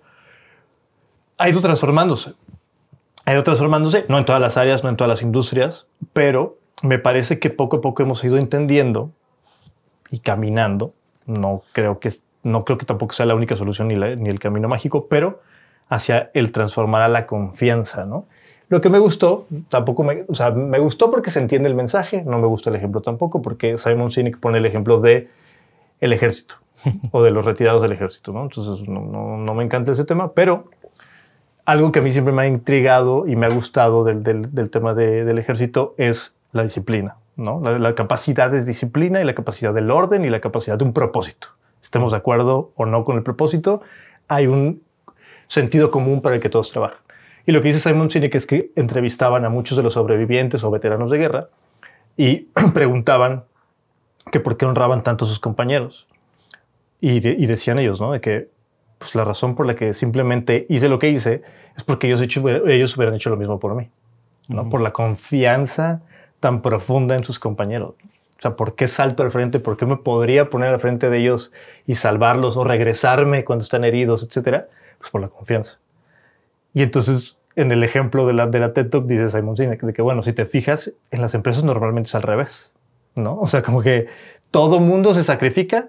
Ha 1.38 1.48
ido 1.48 1.60
transformándose. 1.60 2.34
Ha 3.24 3.32
ido 3.32 3.42
transformándose, 3.42 4.04
no 4.08 4.18
en 4.18 4.24
todas 4.24 4.40
las 4.40 4.56
áreas, 4.56 4.84
no 4.84 4.88
en 4.90 4.96
todas 4.96 5.08
las 5.08 5.22
industrias, 5.22 5.86
pero 6.12 6.58
me 6.82 6.98
parece 6.98 7.40
que 7.40 7.50
poco 7.50 7.78
a 7.78 7.80
poco 7.80 8.02
hemos 8.02 8.22
ido 8.22 8.36
entendiendo 8.38 9.10
y 10.10 10.20
caminando. 10.20 10.92
No 11.26 11.62
creo 11.72 11.98
que, 11.98 12.12
no 12.44 12.64
creo 12.64 12.78
que 12.78 12.86
tampoco 12.86 13.12
sea 13.14 13.26
la 13.26 13.34
única 13.34 13.56
solución 13.56 13.88
ni, 13.88 13.96
la- 13.96 14.14
ni 14.14 14.28
el 14.28 14.38
camino 14.38 14.68
mágico, 14.68 15.08
pero 15.08 15.40
hacia 15.88 16.30
el 16.34 16.52
transformar 16.52 17.02
a 17.02 17.08
la 17.08 17.26
confianza, 17.26 18.04
¿no? 18.04 18.26
Lo 18.68 18.80
que 18.80 18.88
me 18.90 18.98
gustó, 18.98 19.46
tampoco 19.68 20.02
me, 20.02 20.24
o 20.28 20.34
sea, 20.34 20.50
me 20.50 20.78
gustó 20.80 21.10
porque 21.10 21.30
se 21.30 21.38
entiende 21.38 21.68
el 21.68 21.74
mensaje, 21.76 22.22
no 22.24 22.38
me 22.38 22.46
gusta 22.48 22.70
el 22.70 22.76
ejemplo 22.76 23.00
tampoco, 23.00 23.40
porque 23.40 23.76
Simon 23.76 24.10
Sinek 24.10 24.38
pone 24.38 24.58
el 24.58 24.66
ejemplo 24.66 24.98
de 25.00 25.28
el 26.00 26.12
ejército 26.12 26.56
o 27.12 27.22
de 27.22 27.30
los 27.30 27.46
retirados 27.46 27.82
del 27.82 27.92
ejército, 27.92 28.32
¿no? 28.32 28.42
Entonces 28.42 28.88
no, 28.88 29.00
no- 29.02 29.36
no 29.36 29.54
me 29.54 29.62
encanta 29.64 29.92
ese 29.92 30.04
tema, 30.04 30.32
pero 30.32 30.64
algo 31.64 31.92
que 31.92 31.98
a 32.00 32.02
mí 32.02 32.12
siempre 32.12 32.32
me 32.32 32.42
ha 32.42 32.46
intrigado 32.48 33.26
y 33.26 33.36
me 33.36 33.46
ha 33.46 33.50
gustado 33.50 34.04
del, 34.04 34.22
del- 34.22 34.54
del 34.54 34.70
tema 34.70 34.94
de- 34.94 35.24
del 35.24 35.38
ejército 35.38 35.94
es 35.98 36.34
la 36.52 36.62
disciplina, 36.62 37.16
¿no? 37.36 37.60
La, 37.62 37.78
la 37.78 37.94
capacidad 37.94 38.50
de 38.50 38.64
disciplina 38.64 39.20
y 39.20 39.24
la 39.24 39.34
capacidad 39.34 39.74
del 39.74 39.90
orden 39.90 40.24
y 40.24 40.30
la 40.30 40.40
capacidad 40.40 40.78
de 40.78 40.84
un 40.84 40.92
propósito. 40.92 41.48
Estemos 41.82 42.12
de 42.12 42.18
acuerdo 42.18 42.72
o 42.76 42.86
no 42.86 43.04
con 43.04 43.16
el 43.16 43.22
propósito, 43.22 43.80
hay 44.28 44.46
un 44.48 44.82
sentido 45.46 45.90
común 45.90 46.20
para 46.20 46.34
el 46.36 46.40
que 46.40 46.48
todos 46.48 46.70
trabajan. 46.70 46.98
Y 47.46 47.52
lo 47.52 47.62
que 47.62 47.68
dice 47.68 47.80
Simon 47.80 48.10
Sinek 48.10 48.34
es 48.34 48.46
que 48.46 48.70
entrevistaban 48.76 49.44
a 49.44 49.48
muchos 49.48 49.76
de 49.76 49.82
los 49.84 49.94
sobrevivientes 49.94 50.64
o 50.64 50.70
veteranos 50.70 51.10
de 51.10 51.18
guerra 51.18 51.48
y 52.16 52.48
preguntaban 52.74 53.44
que 54.32 54.40
por 54.40 54.56
qué 54.56 54.66
honraban 54.66 55.02
tanto 55.02 55.24
a 55.24 55.28
sus 55.28 55.38
compañeros. 55.38 56.06
Y, 57.00 57.20
de- 57.20 57.36
y 57.38 57.46
decían 57.46 57.78
ellos, 57.78 58.00
¿no? 58.00 58.12
De 58.12 58.20
que 58.20 58.48
pues, 58.98 59.14
la 59.14 59.22
razón 59.24 59.54
por 59.54 59.66
la 59.66 59.76
que 59.76 59.94
simplemente 59.94 60.66
hice 60.68 60.88
lo 60.88 60.98
que 60.98 61.10
hice 61.10 61.42
es 61.76 61.84
porque 61.84 62.06
ellos, 62.08 62.20
hecho- 62.20 62.48
ellos 62.66 62.96
hubieran 62.96 63.14
hecho 63.14 63.30
lo 63.30 63.36
mismo 63.36 63.60
por 63.60 63.74
mí, 63.74 63.90
¿no? 64.48 64.68
Por 64.68 64.80
la 64.80 64.92
confianza 64.92 66.00
tan 66.40 66.62
profunda 66.62 67.14
en 67.14 67.22
sus 67.22 67.38
compañeros. 67.38 67.94
O 68.38 68.42
sea, 68.42 68.56
¿por 68.56 68.74
qué 68.74 68.88
salto 68.88 69.22
al 69.22 69.30
frente? 69.30 69.60
¿Por 69.60 69.76
qué 69.76 69.86
me 69.86 69.96
podría 69.96 70.50
poner 70.50 70.70
al 70.70 70.80
frente 70.80 71.08
de 71.10 71.18
ellos 71.18 71.52
y 71.86 71.94
salvarlos 71.94 72.56
o 72.56 72.64
regresarme 72.64 73.44
cuando 73.44 73.62
están 73.62 73.84
heridos, 73.84 74.24
etcétera? 74.24 74.68
Pues 74.98 75.10
por 75.10 75.20
la 75.20 75.28
confianza. 75.28 75.78
Y 76.76 76.82
entonces, 76.82 77.38
en 77.54 77.72
el 77.72 77.82
ejemplo 77.82 78.26
de 78.26 78.34
la, 78.34 78.46
de 78.48 78.58
la 78.58 78.74
TED 78.74 78.90
Talk, 78.90 79.06
dice 79.06 79.30
Simon 79.30 79.56
Sinek, 79.56 79.80
de 79.80 79.94
que, 79.94 80.02
bueno, 80.02 80.22
si 80.22 80.34
te 80.34 80.44
fijas, 80.44 80.92
en 81.10 81.22
las 81.22 81.32
empresas 81.34 81.64
normalmente 81.64 82.08
es 82.08 82.14
al 82.14 82.20
revés, 82.22 82.74
¿no? 83.14 83.38
O 83.40 83.46
sea, 83.48 83.62
como 83.62 83.80
que 83.80 84.08
todo 84.50 84.78
mundo 84.78 85.14
se 85.14 85.24
sacrifica 85.24 85.88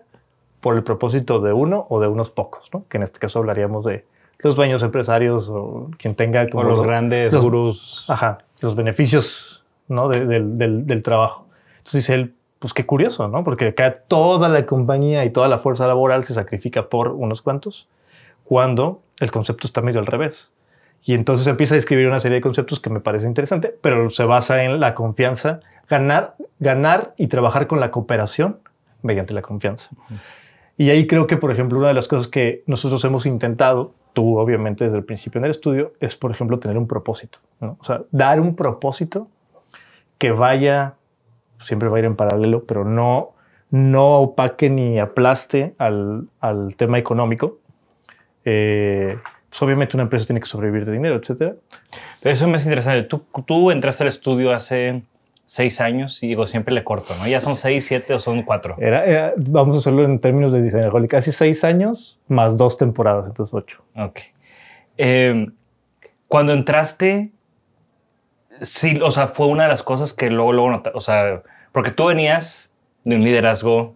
por 0.61 0.77
el 0.77 0.83
propósito 0.83 1.41
de 1.41 1.51
uno 1.51 1.85
o 1.89 1.99
de 1.99 2.07
unos 2.07 2.31
pocos, 2.31 2.69
¿no? 2.73 2.85
Que 2.87 2.95
en 2.95 3.03
este 3.03 3.19
caso 3.19 3.39
hablaríamos 3.39 3.83
de 3.83 4.05
los 4.39 4.55
dueños 4.55 4.81
empresarios 4.81 5.49
o 5.49 5.89
quien 5.99 6.15
tenga 6.15 6.43
O 6.43 6.49
como 6.49 6.63
los 6.63 6.81
grandes 6.81 7.33
los- 7.33 7.43
gurús. 7.43 8.05
Ajá, 8.09 8.37
los 8.61 8.75
beneficios 8.77 9.65
¿no? 9.89 10.07
de- 10.07 10.25
del, 10.25 10.57
del- 10.57 10.87
del 10.87 11.03
trabajo. 11.03 11.47
Entonces 11.79 12.03
dice 12.03 12.13
él, 12.13 12.33
pues 12.59 12.73
qué 12.73 12.85
curioso, 12.85 13.27
¿no? 13.27 13.43
Porque 13.43 13.67
acá 13.67 13.99
toda 14.07 14.47
la 14.47 14.65
compañía 14.65 15.25
y 15.25 15.31
toda 15.31 15.49
la 15.49 15.59
fuerza 15.59 15.85
laboral 15.85 16.23
se 16.23 16.33
sacrifica 16.33 16.87
por 16.87 17.09
unos 17.09 17.41
cuantos, 17.41 17.89
cuando 18.45 19.01
el 19.19 19.31
concepto 19.31 19.67
está 19.67 19.81
medio 19.81 19.99
al 19.99 20.05
revés. 20.05 20.49
Y 21.03 21.13
entonces 21.13 21.47
empieza 21.47 21.73
a 21.73 21.77
describir 21.77 22.07
una 22.07 22.19
serie 22.19 22.35
de 22.35 22.41
conceptos 22.41 22.79
que 22.79 22.89
me 22.89 22.99
parece 22.99 23.25
interesante, 23.25 23.73
pero 23.81 24.09
se 24.09 24.25
basa 24.25 24.63
en 24.63 24.79
la 24.79 24.93
confianza, 24.93 25.61
ganar, 25.89 26.35
ganar 26.59 27.13
y 27.17 27.27
trabajar 27.27 27.67
con 27.67 27.79
la 27.79 27.91
cooperación 27.91 28.59
mediante 29.01 29.33
la 29.33 29.41
confianza. 29.41 29.89
Y 30.77 30.89
ahí 30.89 31.07
creo 31.07 31.25
que, 31.25 31.37
por 31.37 31.51
ejemplo, 31.51 31.79
una 31.79 31.87
de 31.87 31.93
las 31.93 32.07
cosas 32.07 32.27
que 32.27 32.63
nosotros 32.67 33.03
hemos 33.05 33.25
intentado, 33.25 33.93
tú 34.13 34.37
obviamente 34.37 34.83
desde 34.83 34.97
el 34.97 35.05
principio 35.05 35.39
en 35.39 35.45
el 35.45 35.51
estudio, 35.51 35.93
es, 35.99 36.17
por 36.17 36.31
ejemplo, 36.31 36.59
tener 36.59 36.77
un 36.77 36.87
propósito. 36.87 37.39
¿no? 37.59 37.77
O 37.79 37.83
sea, 37.83 38.01
dar 38.11 38.39
un 38.39 38.55
propósito 38.55 39.27
que 40.17 40.31
vaya, 40.31 40.95
siempre 41.59 41.89
va 41.89 41.97
a 41.97 41.99
ir 41.99 42.05
en 42.05 42.15
paralelo, 42.15 42.63
pero 42.65 42.83
no, 42.83 43.31
no 43.69 44.19
opaque 44.19 44.69
ni 44.69 44.99
aplaste 44.99 45.73
al, 45.77 46.27
al 46.41 46.75
tema 46.75 46.97
económico. 46.97 47.59
Eh, 48.45 49.17
obviamente 49.61 49.95
una 49.97 50.03
empresa 50.03 50.25
tiene 50.25 50.39
que 50.39 50.45
sobrevivir 50.47 50.85
de 50.85 50.91
dinero, 50.93 51.15
etcétera. 51.15 51.55
Pero 52.21 52.33
eso 52.33 52.47
me 52.47 52.57
es 52.57 52.65
interesante. 52.65 53.03
Tú, 53.03 53.23
tú 53.45 53.71
entraste 53.71 54.03
al 54.03 54.07
estudio 54.09 54.51
hace 54.51 55.01
seis 55.45 55.79
años 55.79 56.21
y 56.23 56.27
digo, 56.27 56.45
siempre 56.45 56.73
le 56.73 56.83
corto, 56.83 57.13
¿no? 57.19 57.27
Ya 57.27 57.39
son 57.39 57.55
seis, 57.55 57.85
siete 57.85 58.13
o 58.13 58.19
son 58.19 58.43
cuatro. 58.43 58.75
Era, 58.79 59.05
era- 59.05 59.33
vamos 59.37 59.75
a 59.77 59.79
hacerlo 59.79 60.03
en 60.03 60.19
términos 60.19 60.51
de 60.51 60.61
Designerholic, 60.61 61.09
casi 61.09 61.31
seis 61.31 61.63
años 61.63 62.19
más 62.27 62.57
dos 62.57 62.75
temporadas, 62.77 63.25
entonces 63.27 63.53
ocho. 63.53 63.81
Ok. 63.95 64.19
Eh, 64.97 65.45
cuando 66.27 66.51
entraste, 66.53 67.31
sí, 68.61 68.99
o 69.01 69.11
sea, 69.11 69.27
fue 69.27 69.47
una 69.47 69.63
de 69.63 69.69
las 69.69 69.83
cosas 69.83 70.13
que 70.13 70.29
luego, 70.29 70.51
luego 70.53 70.71
notaste, 70.71 70.97
o 70.97 71.01
sea, 71.01 71.41
porque 71.71 71.91
tú 71.91 72.07
venías 72.07 72.71
de 73.03 73.15
un 73.15 73.23
liderazgo 73.23 73.95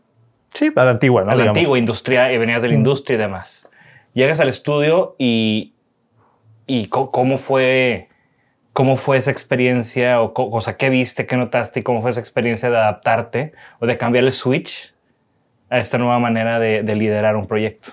Sí, 0.53 0.71
a 0.75 0.85
la 0.85 0.91
antigua, 0.91 1.21
¿no? 1.23 1.31
a 1.31 1.35
la 1.35 1.43
Digamos. 1.43 1.57
antigua 1.57 1.79
industria 1.79 2.31
y 2.33 2.37
venías 2.37 2.61
de 2.61 2.67
la 2.69 2.73
industria 2.75 3.15
y 3.15 3.19
demás. 3.19 3.69
Llegas 4.13 4.39
al 4.39 4.49
estudio 4.49 5.15
y, 5.17 5.73
y 6.67 6.87
cómo 6.87 7.37
fue, 7.37 8.09
cómo 8.73 8.95
fue 8.95 9.17
esa 9.17 9.31
experiencia 9.31 10.21
o, 10.21 10.31
o 10.35 10.61
sea, 10.61 10.77
qué 10.77 10.89
viste, 10.89 11.25
qué 11.25 11.37
notaste 11.37 11.81
y 11.81 11.83
cómo 11.83 12.01
fue 12.01 12.09
esa 12.11 12.19
experiencia 12.19 12.69
de 12.69 12.77
adaptarte 12.77 13.53
o 13.79 13.85
de 13.85 13.97
cambiar 13.97 14.23
el 14.25 14.31
switch 14.31 14.93
a 15.69 15.79
esta 15.79 15.97
nueva 15.97 16.19
manera 16.19 16.59
de, 16.59 16.83
de 16.83 16.95
liderar 16.95 17.35
un 17.35 17.47
proyecto. 17.47 17.91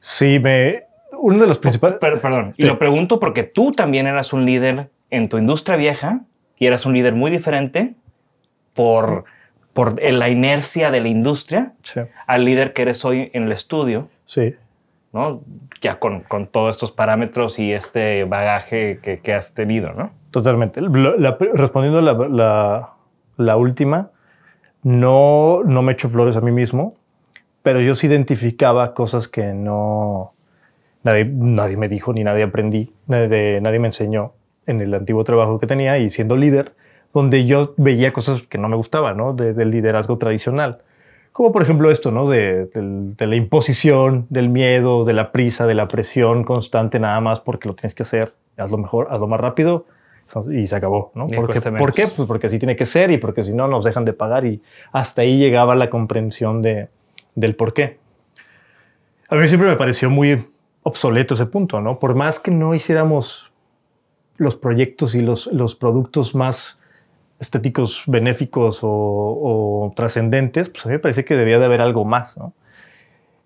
Sí, 0.00 0.38
me, 0.38 0.84
uno 1.18 1.38
de 1.40 1.46
los 1.46 1.58
principales... 1.58 1.96
Pero, 2.00 2.20
perdón, 2.20 2.54
y 2.58 2.62
Sí. 2.62 2.68
lo 2.68 2.78
pregunto 2.78 3.18
porque 3.18 3.42
tú 3.44 3.72
también 3.72 4.06
eras 4.06 4.32
un 4.34 4.44
líder 4.44 4.90
en 5.10 5.28
tu 5.30 5.38
industria 5.38 5.76
vieja 5.76 6.20
y 6.58 6.66
eras 6.66 6.84
un 6.84 6.92
líder 6.92 7.14
muy 7.14 7.30
diferente 7.30 7.94
por, 8.74 9.24
por 9.72 10.00
la 10.02 10.28
inercia 10.28 10.90
de 10.90 11.00
la 11.00 11.08
industria 11.08 11.72
Sí, 11.82 12.00
al 12.26 12.44
líder 12.44 12.72
que 12.74 12.82
eres 12.82 13.04
hoy 13.04 13.30
en 13.32 13.44
el 13.44 13.52
estudio, 13.52 14.08
sí. 14.26 14.54
¿No? 15.14 15.40
Ya 15.80 15.98
con, 15.98 16.20
con 16.22 16.46
todos 16.48 16.74
estos 16.74 16.90
parámetros 16.92 17.58
y 17.58 17.72
este 17.72 18.24
bagaje 18.24 18.98
que, 19.02 19.20
que 19.20 19.32
has 19.32 19.54
tenido, 19.54 19.92
¿no? 19.92 20.10
Totalmente. 20.30 20.80
Lo- 20.82 21.16
la- 21.16 21.38
respondiendo 21.54 22.00
a 22.00 22.02
la, 22.02 22.12
la- 22.28 22.90
la 23.36 23.56
última, 23.56 24.10
no, 24.82 25.62
no 25.64 25.82
me 25.82 25.92
echo 25.92 26.08
flores 26.08 26.36
a 26.36 26.40
mí 26.40 26.50
mismo, 26.52 26.96
pero 27.62 27.80
yo 27.80 27.94
sí 27.94 28.06
identificaba 28.08 28.92
cosas 28.94 29.28
que 29.28 29.54
no 29.54 30.32
nadie, 31.02 31.24
nadie 31.24 31.76
me 31.76 31.88
dijo 31.88 32.12
ni 32.12 32.24
nadie 32.24 32.42
aprendí, 32.42 32.92
nadie, 33.06 33.60
nadie 33.60 33.78
me 33.78 33.88
enseñó 33.88 34.32
en 34.66 34.80
el 34.80 34.92
antiguo 34.94 35.24
trabajo 35.24 35.58
que 35.58 35.66
tenía 35.66 35.98
y 35.98 36.10
siendo 36.10 36.36
líder, 36.36 36.74
donde 37.12 37.46
yo 37.46 37.74
veía 37.76 38.12
cosas 38.12 38.42
que 38.42 38.58
no 38.58 38.68
me 38.68 38.76
gustaban, 38.76 39.16
¿no? 39.16 39.32
De- 39.32 39.54
del 39.54 39.70
liderazgo 39.70 40.18
tradicional. 40.18 40.78
Como 41.34 41.50
por 41.50 41.64
ejemplo 41.64 41.90
esto, 41.90 42.12
¿no? 42.12 42.30
De, 42.30 42.70
la 43.18 43.34
imposición, 43.34 44.28
del 44.30 44.48
miedo, 44.48 45.04
de 45.04 45.14
la 45.14 45.32
prisa, 45.32 45.66
de 45.66 45.74
la 45.74 45.88
presión 45.88 46.44
constante 46.44 47.00
nada 47.00 47.20
más 47.20 47.40
porque 47.40 47.66
lo 47.66 47.74
tienes 47.74 47.92
que 47.92 48.04
hacer. 48.04 48.34
Hazlo 48.56 48.78
mejor, 48.78 49.08
hazlo 49.10 49.26
más 49.26 49.40
rápido 49.40 49.84
y 50.52 50.68
se 50.68 50.76
acabó, 50.76 51.10
¿no? 51.16 51.26
Y 51.28 51.34
¿Por 51.34 51.46
qué? 51.48 51.54
cuesta 51.54 51.72
menos. 51.72 51.84
¿Por 51.84 51.92
qué? 51.92 52.06
Pues 52.06 52.28
porque 52.28 52.46
así 52.46 52.60
tiene 52.60 52.76
que 52.76 52.86
ser 52.86 53.10
y 53.10 53.18
porque 53.18 53.42
si 53.42 53.52
no 53.52 53.66
nos 53.66 53.84
dejan 53.84 54.04
de 54.04 54.12
pagar 54.12 54.44
y 54.44 54.62
hasta 54.92 55.22
ahí 55.22 55.36
llegaba 55.36 55.74
la 55.74 55.90
comprensión 55.90 56.62
de, 56.62 56.88
del 57.34 57.56
por 57.56 57.74
qué. 57.74 57.98
A 59.28 59.34
mí 59.34 59.48
siempre 59.48 59.68
me 59.68 59.74
pareció 59.74 60.10
muy 60.10 60.52
obsoleto 60.84 61.34
ese 61.34 61.46
punto, 61.46 61.80
¿no? 61.80 61.98
Por 61.98 62.14
más 62.14 62.38
que 62.38 62.52
no 62.52 62.76
hiciéramos 62.76 63.50
los 64.36 64.54
proyectos 64.54 65.16
y 65.16 65.20
los, 65.20 65.48
los 65.48 65.74
productos 65.74 66.36
más 66.36 66.78
estéticos, 67.40 68.04
benéficos 68.06 68.80
o, 68.82 68.88
o 68.88 69.92
trascendentes, 69.96 70.68
pues 70.68 70.84
a 70.86 70.88
mí 70.88 70.94
me 70.94 70.98
parece 70.98 71.24
que 71.24 71.36
debía 71.36 71.58
de 71.58 71.64
haber 71.66 71.80
algo 71.80 72.04
más, 72.04 72.38
¿no? 72.38 72.52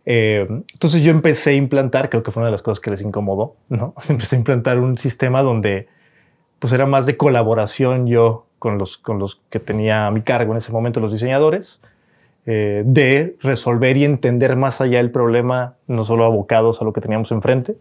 Eh, 0.07 0.47
entonces 0.73 1.03
yo 1.03 1.11
empecé 1.11 1.51
a 1.51 1.55
implantar, 1.55 2.09
creo 2.09 2.23
que 2.23 2.31
fue 2.31 2.41
una 2.41 2.47
de 2.49 2.53
las 2.53 2.63
cosas 2.63 2.81
que 2.81 2.91
les 2.91 3.01
incomodó, 3.03 3.57
¿no? 3.69 3.95
Empecé 4.09 4.37
a 4.37 4.39
implantar 4.39 4.79
un 4.79 4.97
sistema 4.97 5.43
donde 5.43 5.89
pues 6.59 6.73
era 6.73 6.87
más 6.87 7.07
de 7.07 7.17
colaboración 7.17 8.07
yo 8.07 8.47
con 8.59 8.79
los, 8.79 8.97
con 8.99 9.19
los 9.19 9.41
que 9.51 9.61
tenía 9.61 10.07
a 10.07 10.11
mi 10.11 10.23
cargo 10.23 10.53
en 10.53 10.59
ese 10.59 10.73
momento, 10.73 10.99
los 10.99 11.13
diseñadores, 11.13 11.81
eh, 12.47 12.83
de 12.87 13.37
resolver 13.43 13.97
y 13.97 14.05
entender 14.05 14.57
más 14.57 14.81
allá 14.81 14.99
el 14.99 15.11
problema, 15.11 15.75
no 15.87 16.05
solo 16.05 16.25
abocados 16.25 16.81
a 16.81 16.85
lo 16.85 16.93
que 16.93 17.01
teníamos 17.01 17.31
enfrente. 17.31 17.77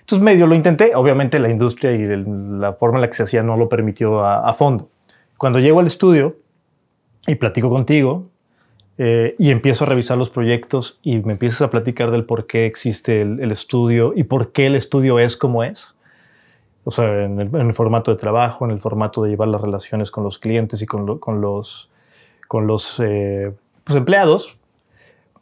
Entonces 0.00 0.22
medio 0.24 0.46
lo 0.46 0.54
intenté, 0.54 0.94
obviamente 0.94 1.38
la 1.38 1.50
industria 1.50 1.92
y 1.94 2.02
el- 2.02 2.60
la 2.60 2.72
forma 2.72 2.98
en 2.98 3.02
la 3.02 3.08
que 3.08 3.14
se 3.14 3.24
hacía 3.24 3.42
no 3.42 3.56
lo 3.56 3.68
permitió 3.68 4.20
a, 4.24 4.48
a 4.48 4.54
fondo. 4.54 4.88
Cuando 5.38 5.58
llego 5.60 5.80
al 5.80 5.86
estudio 5.86 6.36
y 7.26 7.36
platico 7.36 7.70
contigo 7.70 8.26
eh, 8.98 9.34
y 9.38 9.50
empiezo 9.50 9.84
a 9.84 9.86
revisar 9.88 10.18
los 10.18 10.30
proyectos 10.30 10.98
y 11.02 11.18
me 11.18 11.32
empiezas 11.32 11.62
a 11.62 11.70
platicar 11.70 12.10
del 12.10 12.24
por 12.24 12.46
qué 12.46 12.66
existe 12.66 13.20
el, 13.20 13.40
el 13.40 13.52
estudio 13.52 14.12
y 14.16 14.24
por 14.24 14.52
qué 14.52 14.66
el 14.66 14.74
estudio 14.74 15.18
es 15.20 15.36
como 15.36 15.62
es, 15.64 15.94
o 16.84 16.90
sea, 16.90 17.24
en 17.24 17.38
el, 17.38 17.72
formato 17.74 18.10
de 18.10 18.16
trabajo, 18.16 18.64
en 18.64 18.72
el 18.72 18.80
formato 18.80 19.22
de 19.22 19.30
llevar 19.30 19.48
las 19.48 19.60
relaciones 19.60 20.10
con 20.10 20.24
los 20.24 20.38
clientes 20.38 20.82
y 20.82 20.86
con, 20.86 21.06
lo- 21.06 21.20
con 21.20 21.40
los, 21.40 21.90
con 22.48 22.66
los 22.66 22.98
eh, 22.98 23.52
pues, 23.84 23.96
empleados, 23.96 24.56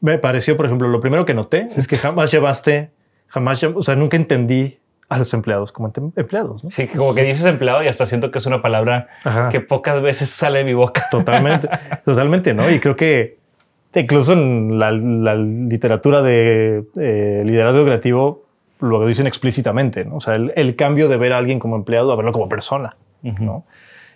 me 0.01 0.19
pareció, 0.19 0.57
por 0.57 0.67
ejemplo, 0.67 0.89
lo 0.89 1.01
primero 1.01 1.25
que 1.25 1.33
noté 1.35 1.71
es 1.77 1.89
que 1.89 1.97
jamás 1.97 2.31
llevaste, 2.31 2.91
jamás, 3.29 3.63
o 3.63 3.83
sea, 3.83 3.97
nunca 3.97 4.17
entendí 4.19 4.79
a 5.09 5.19
los 5.19 5.33
empleados 5.35 5.73
como 5.73 5.93
empleados. 6.17 6.65
¿no? 6.65 6.71
Sí, 6.71 6.89
como 6.89 7.15
que 7.15 7.23
dices 7.23 7.45
empleado 7.47 7.83
y 7.83 7.89
hasta 7.89 8.07
siento 8.07 8.31
que 8.31 8.39
es 8.39 8.47
una 8.47 8.61
palabra 8.61 9.09
Ajá. 9.25 9.51
que 9.51 9.61
pocas 9.61 10.01
veces 10.01 10.31
sale 10.31 10.59
de 10.59 10.65
mi 10.65 10.75
boca. 10.75 11.07
Totalmente, 11.11 11.69
totalmente, 12.05 12.55
¿no? 12.55 12.69
Y 12.71 12.81
creo 12.81 12.97
que 12.97 13.39
incluso 13.95 14.33
en 14.33 14.79
la, 14.79 14.91
la 14.91 15.35
literatura 15.37 16.23
de 16.23 16.85
eh, 16.97 17.43
liderazgo 17.47 17.85
creativo 17.85 18.43
lo 18.81 19.07
dicen 19.07 19.27
explícitamente, 19.27 20.05
¿no? 20.05 20.17
O 20.17 20.21
sea, 20.21 20.35
el, 20.35 20.53
el 20.57 20.77
cambio 20.77 21.09
de 21.09 21.17
ver 21.17 21.33
a 21.33 21.39
alguien 21.39 21.59
como 21.59 21.77
empleado 21.77 22.13
a 22.13 22.17
verlo 22.17 22.33
como 22.33 22.49
persona, 22.49 22.97
¿no? 23.23 23.65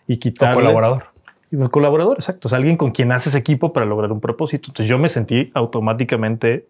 Y 0.06 0.16
O 0.16 0.18
quitarle... 0.18 0.56
colaborador. 0.56 1.04
Y 1.52 1.56
un 1.56 1.66
colaborador, 1.68 2.16
exacto. 2.18 2.46
O 2.46 2.48
sea, 2.48 2.58
alguien 2.58 2.76
con 2.76 2.90
quien 2.90 3.10
haces 3.10 3.34
equipo 3.34 3.72
para 3.72 3.86
lograr 3.86 4.12
un 4.12 4.20
propósito. 4.20 4.66
Entonces 4.68 4.86
yo 4.86 4.98
me 4.98 5.08
sentí 5.08 5.50
automáticamente 5.54 6.66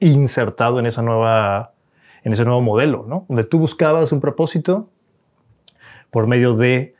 insertado 0.00 0.78
en 0.78 0.86
esa 0.86 1.02
nueva, 1.02 1.72
en 2.24 2.32
ese 2.32 2.44
nuevo 2.44 2.60
modelo, 2.62 3.04
¿no? 3.08 3.26
Donde 3.28 3.44
tú 3.44 3.58
buscabas 3.58 4.10
un 4.12 4.20
propósito 4.20 4.88
por 6.10 6.26
medio 6.26 6.54
de 6.56 6.94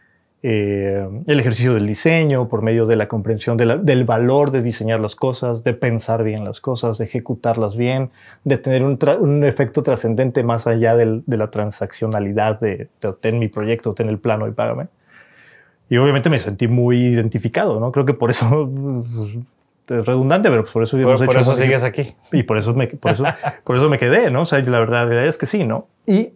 eh, 0.46 1.08
el 1.26 1.40
ejercicio 1.40 1.72
del 1.72 1.86
diseño, 1.86 2.48
por 2.48 2.60
medio 2.60 2.84
de 2.84 2.96
la 2.96 3.08
comprensión 3.08 3.56
de 3.56 3.64
la- 3.64 3.76
del 3.78 4.04
valor 4.04 4.50
de 4.50 4.60
diseñar 4.60 5.00
las 5.00 5.14
cosas, 5.14 5.64
de 5.64 5.72
pensar 5.72 6.22
bien 6.22 6.44
las 6.44 6.60
cosas, 6.60 6.98
de 6.98 7.06
ejecutarlas 7.06 7.78
bien, 7.78 8.10
de 8.44 8.58
tener 8.58 8.84
un, 8.84 8.98
un 9.20 9.42
efecto 9.44 9.82
trascendente 9.82 10.42
más 10.42 10.66
allá 10.66 10.96
del- 10.96 11.22
de 11.26 11.36
la 11.38 11.50
transaccionalidad 11.50 12.60
de, 12.60 12.88
de 13.00 13.12
ten 13.18 13.38
mi 13.38 13.48
proyecto, 13.48 13.94
ten 13.94 14.10
el 14.10 14.18
plano 14.18 14.46
y 14.46 14.50
págame. 14.50 14.88
Y 15.88 15.96
obviamente 15.96 16.28
me 16.28 16.38
sentí 16.38 16.68
muy 16.68 17.02
identificado, 17.02 17.80
¿no? 17.80 17.90
Creo 17.90 18.04
que 18.04 18.12
por 18.14 18.28
eso 18.28 18.70
es 19.88 20.06
redundante, 20.06 20.48
pero 20.50 20.62
pues 20.62 20.72
por 20.72 20.82
eso 20.82 20.96
Por, 20.96 21.00
hemos 21.02 21.22
por 21.22 21.30
hecho 21.36 21.40
eso 21.40 21.56
sigues 21.56 21.82
aquí. 21.82 22.14
y 22.32 22.42
por 22.44 22.58
eso 22.58 22.74
me, 22.74 22.86
por 22.88 23.12
eso, 23.12 23.24
por 23.64 23.76
eso 23.76 23.88
me 23.88 23.98
quedé, 23.98 24.30
¿no? 24.30 24.42
O 24.42 24.44
sea, 24.44 24.58
la 24.60 24.78
verdad, 24.78 25.00
la 25.00 25.04
verdad 25.06 25.26
es 25.26 25.38
que 25.38 25.46
sí, 25.46 25.64
¿no? 25.64 25.86
Y 26.06 26.30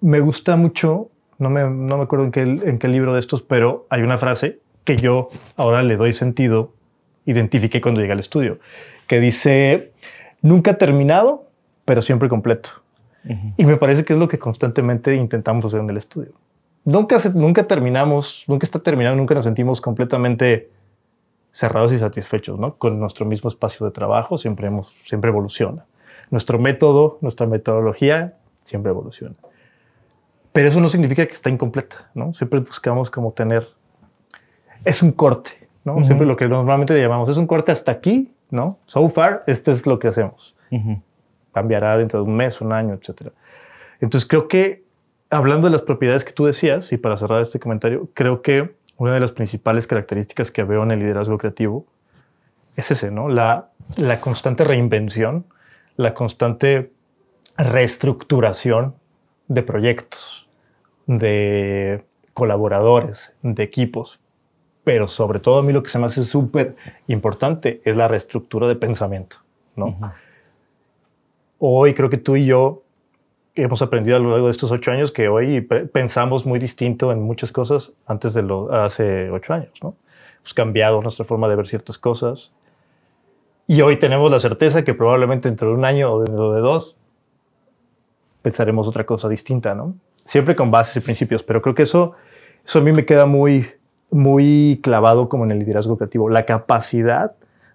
me 0.00 0.20
gusta 0.20 0.56
mucho, 0.56 1.08
no 1.38 1.50
me, 1.50 1.62
no 1.68 1.96
me 1.98 2.04
acuerdo 2.04 2.24
en 2.26 2.32
qué, 2.32 2.40
en 2.42 2.78
qué 2.78 2.88
libro 2.88 3.12
de 3.14 3.20
estos, 3.20 3.42
pero 3.42 3.86
hay 3.90 4.02
una 4.02 4.18
frase 4.18 4.58
que 4.84 4.96
yo 4.96 5.28
ahora 5.56 5.82
le 5.82 5.96
doy 5.96 6.12
sentido, 6.12 6.72
identifiqué 7.24 7.80
cuando 7.80 8.00
llegué 8.00 8.12
al 8.12 8.20
estudio, 8.20 8.58
que 9.06 9.20
dice, 9.20 9.92
nunca 10.42 10.78
terminado, 10.78 11.46
pero 11.84 12.02
siempre 12.02 12.28
completo. 12.28 12.70
Y 13.56 13.66
me 13.66 13.76
parece 13.76 14.04
que 14.04 14.12
es 14.12 14.18
lo 14.20 14.28
que 14.28 14.38
constantemente 14.38 15.14
intentamos 15.16 15.64
hacer 15.64 15.80
en 15.80 15.90
el 15.90 15.96
estudio. 15.96 16.30
Nunca, 16.84 17.18
se- 17.18 17.30
nunca 17.34 17.64
terminamos, 17.66 18.44
nunca 18.46 18.64
está 18.64 18.78
terminado, 18.78 19.16
nunca 19.16 19.34
nos 19.34 19.44
sentimos 19.44 19.80
completamente 19.80 20.68
cerrados 21.56 21.90
y 21.90 21.98
satisfechos, 21.98 22.58
¿no? 22.58 22.74
Con 22.74 23.00
nuestro 23.00 23.24
mismo 23.24 23.48
espacio 23.48 23.86
de 23.86 23.90
trabajo 23.90 24.36
siempre, 24.36 24.66
hemos, 24.66 24.94
siempre 25.06 25.30
evoluciona. 25.30 25.86
Nuestro 26.30 26.58
método, 26.58 27.16
nuestra 27.22 27.46
metodología 27.46 28.36
siempre 28.62 28.90
evoluciona. 28.90 29.36
Pero 30.52 30.68
eso 30.68 30.82
no 30.82 30.90
significa 30.90 31.24
que 31.24 31.32
está 31.32 31.48
incompleta, 31.48 32.10
¿no? 32.12 32.34
Siempre 32.34 32.60
buscamos 32.60 33.10
como 33.10 33.32
tener... 33.32 33.66
Es 34.84 35.02
un 35.02 35.12
corte, 35.12 35.66
¿no? 35.82 35.94
Ujú. 35.94 36.04
Siempre 36.04 36.26
lo 36.26 36.36
que 36.36 36.46
normalmente 36.46 36.92
le 36.92 37.00
llamamos 37.00 37.30
es 37.30 37.38
un 37.38 37.46
corte 37.46 37.72
hasta 37.72 37.90
aquí, 37.90 38.30
¿no? 38.50 38.78
So 38.84 39.08
far, 39.08 39.42
este 39.46 39.70
es 39.70 39.86
lo 39.86 39.98
que 39.98 40.08
hacemos. 40.08 40.54
Cambiará 41.54 41.96
dentro 41.96 42.22
de 42.22 42.26
un 42.26 42.36
mes, 42.36 42.60
un 42.60 42.70
año, 42.74 42.92
etcétera. 42.92 43.32
Entonces 44.02 44.28
creo 44.28 44.46
que, 44.46 44.84
hablando 45.30 45.68
de 45.68 45.70
las 45.70 45.80
propiedades 45.80 46.22
que 46.22 46.32
tú 46.32 46.44
decías, 46.44 46.92
y 46.92 46.98
para 46.98 47.16
cerrar 47.16 47.40
este 47.40 47.58
comentario, 47.58 48.10
creo 48.12 48.42
que 48.42 48.74
una 48.98 49.14
de 49.14 49.20
las 49.20 49.32
principales 49.32 49.86
características 49.86 50.50
que 50.50 50.62
veo 50.62 50.82
en 50.82 50.90
el 50.90 51.00
liderazgo 51.00 51.38
creativo 51.38 51.86
es 52.76 52.90
ese, 52.90 53.10
¿no? 53.10 53.28
La, 53.28 53.70
la 53.96 54.20
constante 54.20 54.64
reinvención, 54.64 55.46
la 55.96 56.14
constante 56.14 56.92
reestructuración 57.56 58.94
de 59.48 59.62
proyectos, 59.62 60.46
de 61.06 62.04
colaboradores, 62.34 63.32
de 63.42 63.62
equipos. 63.62 64.20
Pero 64.84 65.08
sobre 65.08 65.40
todo 65.40 65.58
a 65.58 65.62
mí 65.62 65.72
lo 65.72 65.82
que 65.82 65.88
se 65.88 65.98
me 65.98 66.06
hace 66.06 66.22
súper 66.22 66.76
importante 67.08 67.80
es 67.84 67.96
la 67.96 68.08
reestructura 68.08 68.68
de 68.68 68.76
pensamiento, 68.76 69.38
¿no? 69.74 69.96
Hoy 71.58 71.94
creo 71.94 72.10
que 72.10 72.18
tú 72.18 72.36
y 72.36 72.46
yo 72.46 72.82
hemos 73.56 73.82
aprendido 73.82 74.16
a 74.16 74.20
lo 74.20 74.30
largo 74.30 74.46
de 74.46 74.50
estos 74.50 74.70
ocho 74.70 74.90
años 74.90 75.10
que 75.10 75.28
hoy 75.28 75.60
pe- 75.62 75.86
pensamos 75.86 76.44
muy 76.46 76.58
distinto 76.58 77.10
en 77.12 77.22
muchas 77.22 77.52
cosas 77.52 77.94
antes 78.06 78.34
de 78.34 78.42
lo 78.42 78.72
hace 78.72 79.30
ocho 79.30 79.54
años, 79.54 79.72
¿no? 79.82 79.94
Hemos 80.38 80.54
cambiado 80.54 81.02
nuestra 81.02 81.24
forma 81.24 81.48
de 81.48 81.56
ver 81.56 81.66
ciertas 81.66 81.98
cosas 81.98 82.52
y 83.66 83.80
hoy 83.80 83.96
tenemos 83.96 84.30
la 84.30 84.38
certeza 84.38 84.84
que 84.84 84.94
probablemente 84.94 85.48
dentro 85.48 85.68
de 85.68 85.74
un 85.74 85.84
año 85.84 86.12
o 86.12 86.22
dentro 86.22 86.52
de 86.52 86.60
dos 86.60 86.96
pensaremos 88.42 88.86
otra 88.86 89.04
cosa 89.04 89.28
distinta, 89.28 89.74
¿no? 89.74 89.94
Siempre 90.24 90.54
con 90.54 90.70
bases 90.70 90.96
y 90.98 91.00
principios, 91.00 91.42
pero 91.42 91.62
creo 91.62 91.74
que 91.74 91.82
eso, 91.82 92.12
eso 92.64 92.78
a 92.78 92.82
mí 92.82 92.92
me 92.92 93.04
queda 93.04 93.26
muy, 93.26 93.66
muy 94.10 94.80
clavado 94.82 95.28
como 95.28 95.44
en 95.44 95.50
el 95.52 95.58
liderazgo 95.60 95.96
creativo, 95.96 96.28
la 96.28 96.44
capacidad 96.46 97.32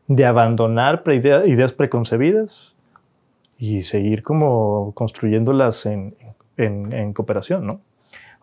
de 0.08 0.26
abandonar 0.26 1.04
pre- 1.04 1.16
idea- 1.16 1.46
ideas 1.46 1.74
preconcebidas 1.74 2.74
y 3.62 3.84
seguir 3.84 4.24
como 4.24 4.92
construyéndolas 4.96 5.86
en, 5.86 6.16
en, 6.58 7.14
cooperación, 7.14 7.68
¿no? 7.68 7.80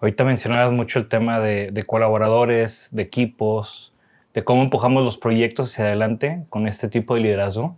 Ahorita 0.01 0.23
mencionabas 0.23 0.71
mucho 0.71 1.01
el 1.01 1.09
tema 1.09 1.41
de, 1.41 1.85
colaboradores, 1.85 2.89
de 2.93 3.03
equipos, 3.03 3.93
de 4.33 4.45
cómo 4.45 4.63
empujamos 4.63 5.05
los 5.05 5.19
proyectos 5.19 5.73
hacia 5.73 5.87
adelante 5.87 6.45
con 6.51 6.69
este 6.69 6.89
tipo 6.89 7.17
de 7.17 7.23
liderazgo. 7.23 7.75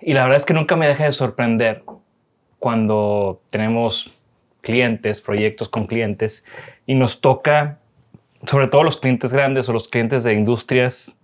Y 0.00 0.12
la 0.12 0.24
verdad 0.24 0.38
es 0.38 0.44
que 0.44 0.54
nunca 0.54 0.74
me 0.74 0.88
deja 0.88 1.04
de 1.04 1.12
sorprender 1.12 1.84
cuando 2.58 3.40
tenemos 3.50 4.12
clientes, 4.60 5.20
proyectos 5.20 5.68
con 5.68 5.86
clientes, 5.86 6.44
y 6.84 6.96
nos 6.96 7.20
toca, 7.20 7.78
sobre 8.44 8.66
todo 8.66 8.82
los 8.82 8.96
clientes 8.96 9.32
grandes 9.32 9.68
o 9.68 9.72
los 9.72 9.86
clientes 9.86 10.24
de 10.24 10.34
industrias 10.34 11.16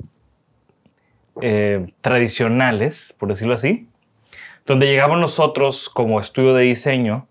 eh, 1.42 1.92
tradicionales, 2.00 3.12
por 3.18 3.28
decirlo 3.28 3.54
así, 3.54 3.88
donde 4.66 4.86
llegamos 4.86 5.18
nosotros 5.18 5.88
como 5.88 6.18
estudio 6.20 6.54
de 6.54 6.64
diseño 6.64 7.26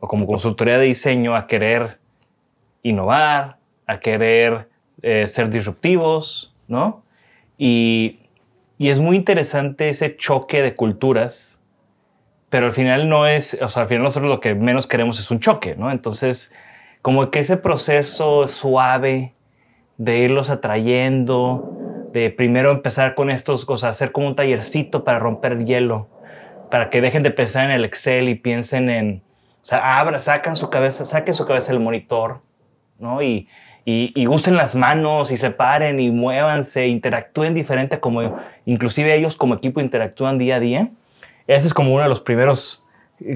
o 0.00 0.08
como 0.08 0.26
consultoría 0.26 0.78
de 0.78 0.86
diseño 0.86 1.36
a 1.36 1.46
querer 1.46 1.98
innovar, 2.82 3.58
a 3.86 4.00
querer 4.00 4.68
eh, 5.02 5.26
ser 5.28 5.50
disruptivos, 5.50 6.54
¿no? 6.68 7.02
Y, 7.58 8.20
y, 8.78 8.88
es 8.90 8.98
muy 8.98 9.16
interesante 9.16 9.88
ese 9.88 10.16
choque 10.16 10.62
de 10.62 10.74
culturas, 10.74 11.60
pero 12.50 12.66
al 12.66 12.72
final 12.72 13.08
no 13.08 13.26
es, 13.26 13.58
o 13.60 13.68
sea, 13.68 13.82
al 13.82 13.88
final 13.88 14.04
nosotros 14.04 14.30
lo 14.30 14.40
que 14.40 14.54
menos 14.54 14.86
queremos 14.86 15.18
es 15.18 15.30
un 15.30 15.40
choque, 15.40 15.74
¿no? 15.76 15.90
Entonces, 15.90 16.52
como 17.02 17.30
que 17.30 17.38
ese 17.38 17.56
proceso 17.56 18.46
suave 18.48 19.34
de 19.96 20.18
irlos 20.18 20.50
atrayendo, 20.50 21.72
de 22.12 22.30
primero 22.30 22.70
empezar 22.70 23.14
con 23.14 23.30
estos, 23.30 23.64
cosas, 23.64 23.90
hacer 23.90 24.12
como 24.12 24.28
un 24.28 24.36
tallercito 24.36 25.04
para 25.04 25.18
romper 25.18 25.52
el 25.52 25.66
hielo, 25.66 26.08
para 26.70 26.90
que 26.90 27.00
dejen 27.00 27.22
de 27.22 27.30
pensar 27.30 27.64
en 27.64 27.70
el 27.70 27.84
Excel 27.84 28.28
y 28.28 28.34
piensen 28.34 28.90
en, 28.90 29.22
o 29.62 29.66
sea, 29.66 29.98
abra, 29.98 30.20
sacan 30.20 30.56
su 30.56 30.70
cabeza, 30.70 31.04
saquen 31.04 31.34
su 31.34 31.46
cabeza 31.46 31.72
el 31.72 31.80
monitor, 31.80 32.40
¿no? 32.98 33.22
Y, 33.22 33.48
y, 33.88 34.26
usen 34.26 34.56
las 34.56 34.74
manos 34.74 35.30
y 35.30 35.36
se 35.36 35.52
paren 35.52 36.00
y 36.00 36.10
muévanse, 36.10 36.88
interactúen 36.88 37.54
diferente 37.54 38.00
como 38.00 38.40
inclusive 38.64 39.14
ellos 39.14 39.36
como 39.36 39.54
equipo 39.54 39.80
interactúan 39.80 40.38
día 40.38 40.56
a 40.56 40.60
día. 40.60 40.90
Ese 41.46 41.68
es 41.68 41.74
como 41.74 41.94
uno 41.94 42.02
de 42.02 42.08
los 42.08 42.20
primeros, 42.20 42.84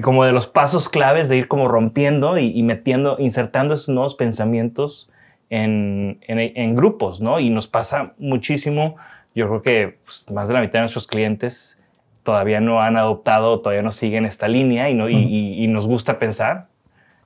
como 0.03 0.25
de 0.25 0.33
los 0.33 0.47
pasos 0.47 0.89
claves 0.89 1.29
de 1.29 1.37
ir 1.37 1.47
como 1.47 1.69
rompiendo 1.69 2.37
y, 2.37 2.61
metiendo, 2.63 3.15
insertando 3.17 3.75
esos 3.75 3.87
nuevos 3.89 4.15
pensamientos 4.15 5.09
en, 5.49 6.19
en, 6.27 6.75
grupos, 6.75 7.21
¿no? 7.21 7.39
Y 7.39 7.49
nos 7.49 7.67
pasa 7.67 8.13
muchísimo. 8.17 8.97
Yo 9.33 9.47
creo 9.47 9.61
que 9.61 9.99
pues, 10.03 10.29
más 10.29 10.49
de 10.49 10.53
la 10.53 10.59
mitad 10.59 10.73
de 10.73 10.79
nuestros 10.81 11.07
clientes 11.07 11.80
todavía 12.23 12.61
no 12.61 12.81
han 12.81 12.97
adoptado, 12.97 13.61
todavía 13.61 13.81
no 13.81 13.91
siguen 13.91 14.25
esta 14.25 14.47
línea 14.47 14.89
y, 14.89 14.93
no, 14.93 15.09
y, 15.09 15.67
nos 15.67 15.87
gusta 15.87 16.19
pensar 16.19 16.67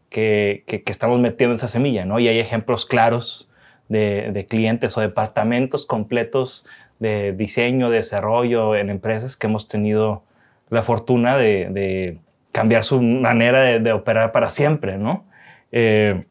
que, 0.10 0.64
que, 0.68 0.84
estamos 0.88 1.20
metiendo 1.20 1.56
esa 1.56 1.68
semilla, 1.68 2.06
¿no? 2.06 2.20
Y 2.20 2.28
hay 2.28 2.40
ejemplos 2.40 2.86
claros 2.86 3.52
de, 3.90 4.32
de, 4.32 4.46
clientes 4.46 4.98
o 4.98 5.02
departamentos 5.02 5.86
completos 5.86 6.66
de 7.00 7.34
diseño, 7.34 7.90
de 7.90 7.98
desarrollo 7.98 8.76
en 8.76 8.90
empresas 8.90 9.36
que 9.36 9.48
hemos 9.48 9.68
tenido 9.68 10.24
la 10.70 10.82
fortuna 10.82 11.38
de, 11.38 11.68
de 11.70 12.18
cambiar 12.52 12.84
su 12.84 13.02
manera 13.02 13.80
de, 13.80 13.92
operar 13.92 14.32
para 14.32 14.50
siempre, 14.50 14.98
¿no? 14.98 15.26
Eh, 15.72 16.24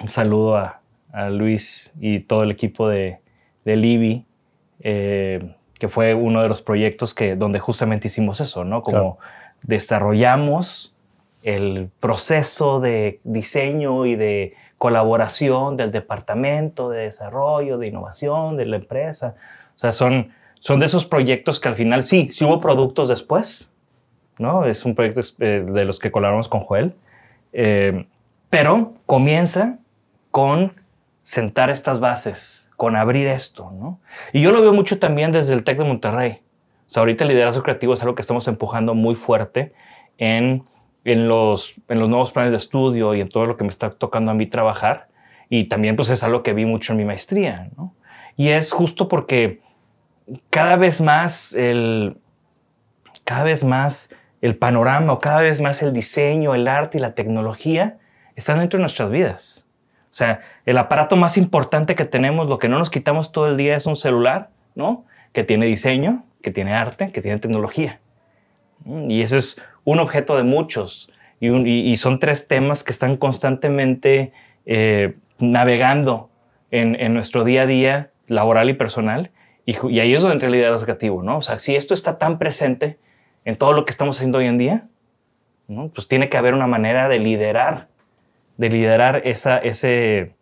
un 0.00 0.08
saludo 0.08 0.56
a, 0.56 0.80
a, 1.12 1.28
Luis 1.28 1.92
y 2.00 2.20
todo 2.20 2.44
el 2.44 2.52
equipo 2.52 2.88
de, 2.88 3.18
de 3.64 3.76
Libby. 3.76 4.24
Eh, 4.78 5.54
que 5.80 5.88
fue 5.88 6.14
uno 6.14 6.42
de 6.42 6.48
los 6.48 6.62
proyectos 6.62 7.14
que, 7.14 7.34
donde 7.34 7.58
justamente 7.58 8.06
hicimos 8.06 8.40
eso, 8.40 8.64
¿no? 8.64 8.82
Como 8.82 9.18
desarrollamos 9.62 10.94
el 11.42 11.90
proceso 11.98 12.80
de 12.80 13.18
diseño 13.24 14.04
y 14.04 14.14
de 14.14 14.54
colaboración 14.76 15.76
del 15.76 15.90
departamento 15.90 16.90
de 16.90 17.04
desarrollo, 17.04 17.78
de 17.78 17.88
innovación, 17.88 18.58
de 18.58 18.66
la 18.66 18.76
empresa. 18.76 19.34
O 19.74 19.78
sea, 19.78 19.92
son, 19.92 20.32
son 20.60 20.80
de 20.80 20.86
esos 20.86 21.06
proyectos 21.06 21.60
que 21.60 21.68
al 21.68 21.74
final 21.74 22.02
sí, 22.02 22.28
sí 22.30 22.44
hubo 22.44 22.60
productos 22.60 23.08
después, 23.08 23.72
¿no? 24.38 24.66
Es 24.66 24.84
un 24.84 24.94
proyecto 24.94 25.22
eh, 25.38 25.64
de 25.66 25.84
los 25.86 25.98
que 25.98 26.10
colaboramos 26.10 26.48
con 26.48 26.60
Joel, 26.60 26.94
eh, 27.54 28.06
pero 28.50 28.92
comienza 29.06 29.78
con 30.30 30.74
sentar 31.22 31.70
estas 31.70 32.00
bases, 32.00 32.69
con 32.80 32.96
abrir 32.96 33.26
esto, 33.26 33.70
¿no? 33.72 34.00
Y 34.32 34.40
yo 34.40 34.52
lo 34.52 34.62
veo 34.62 34.72
mucho 34.72 34.98
también 34.98 35.32
desde 35.32 35.52
el 35.52 35.64
TEC 35.64 35.76
de 35.80 35.84
Monterrey. 35.84 36.40
O 36.86 36.88
sea, 36.90 37.02
ahorita 37.02 37.24
el 37.24 37.28
liderazgo 37.28 37.62
creativo 37.62 37.92
es 37.92 38.00
algo 38.00 38.14
que 38.14 38.22
estamos 38.22 38.48
empujando 38.48 38.94
muy 38.94 39.14
fuerte 39.14 39.74
en, 40.16 40.64
en, 41.04 41.28
los, 41.28 41.74
en 41.88 41.98
los 41.98 42.08
nuevos 42.08 42.32
planes 42.32 42.52
de 42.52 42.56
estudio 42.56 43.14
y 43.14 43.20
en 43.20 43.28
todo 43.28 43.44
lo 43.44 43.58
que 43.58 43.64
me 43.64 43.68
está 43.68 43.90
tocando 43.90 44.30
a 44.30 44.34
mí 44.34 44.46
trabajar. 44.46 45.08
Y 45.50 45.64
también 45.64 45.94
pues 45.94 46.08
es 46.08 46.22
algo 46.22 46.42
que 46.42 46.54
vi 46.54 46.64
mucho 46.64 46.94
en 46.94 46.96
mi 46.96 47.04
maestría, 47.04 47.68
¿no? 47.76 47.94
Y 48.38 48.48
es 48.48 48.72
justo 48.72 49.08
porque 49.08 49.60
cada 50.48 50.76
vez 50.76 51.02
más 51.02 51.52
el, 51.52 52.16
cada 53.24 53.44
vez 53.44 53.62
más 53.62 54.08
el 54.40 54.56
panorama 54.56 55.12
o 55.12 55.20
cada 55.20 55.42
vez 55.42 55.60
más 55.60 55.82
el 55.82 55.92
diseño, 55.92 56.54
el 56.54 56.66
arte 56.66 56.96
y 56.96 57.02
la 57.02 57.14
tecnología 57.14 57.98
están 58.36 58.58
dentro 58.58 58.78
de 58.78 58.84
nuestras 58.84 59.10
vidas. 59.10 59.68
O 60.10 60.14
sea, 60.14 60.40
el 60.66 60.76
aparato 60.76 61.16
más 61.16 61.36
importante 61.36 61.94
que 61.94 62.04
tenemos, 62.04 62.48
lo 62.48 62.58
que 62.58 62.68
no 62.68 62.78
nos 62.78 62.90
quitamos 62.90 63.30
todo 63.30 63.46
el 63.46 63.56
día 63.56 63.76
es 63.76 63.86
un 63.86 63.96
celular, 63.96 64.50
¿no? 64.74 65.04
Que 65.32 65.44
tiene 65.44 65.66
diseño, 65.66 66.24
que 66.42 66.50
tiene 66.50 66.74
arte, 66.74 67.12
que 67.12 67.22
tiene 67.22 67.38
tecnología. 67.38 68.00
Y 68.84 69.22
ese 69.22 69.38
es 69.38 69.60
un 69.84 70.00
objeto 70.00 70.36
de 70.36 70.42
muchos. 70.42 71.10
Y, 71.38 71.96
son 71.96 72.18
tres 72.18 72.48
temas 72.48 72.82
que 72.82 72.92
están 72.92 73.16
constantemente 73.16 74.32
eh, 74.66 75.16
navegando 75.38 76.28
en, 76.70 77.14
nuestro 77.14 77.44
día 77.44 77.62
a 77.62 77.66
día 77.66 78.10
laboral 78.26 78.68
y 78.68 78.74
personal. 78.74 79.30
Y, 79.64 80.00
ahí 80.00 80.12
es 80.12 80.22
donde 80.22 80.34
entra 80.34 80.46
el 80.46 80.52
liderazgo 80.52 80.86
creativo, 80.86 81.22
¿no? 81.22 81.38
O 81.38 81.42
sea, 81.42 81.58
si 81.58 81.76
esto 81.76 81.94
está 81.94 82.18
tan 82.18 82.38
presente 82.38 82.98
en 83.44 83.56
todo 83.56 83.72
lo 83.72 83.84
que 83.84 83.90
estamos 83.90 84.18
haciendo 84.18 84.38
hoy 84.38 84.46
en 84.46 84.58
día, 84.58 84.86
pues 85.94 86.08
tiene 86.08 86.28
que 86.28 86.36
haber 86.36 86.54
una 86.54 86.66
manera 86.66 87.08
de 87.08 87.20
liderar 87.20 87.89
de 88.60 88.68
liderar 88.68 89.22
esa, 89.24 89.56
ese, 89.56 90.32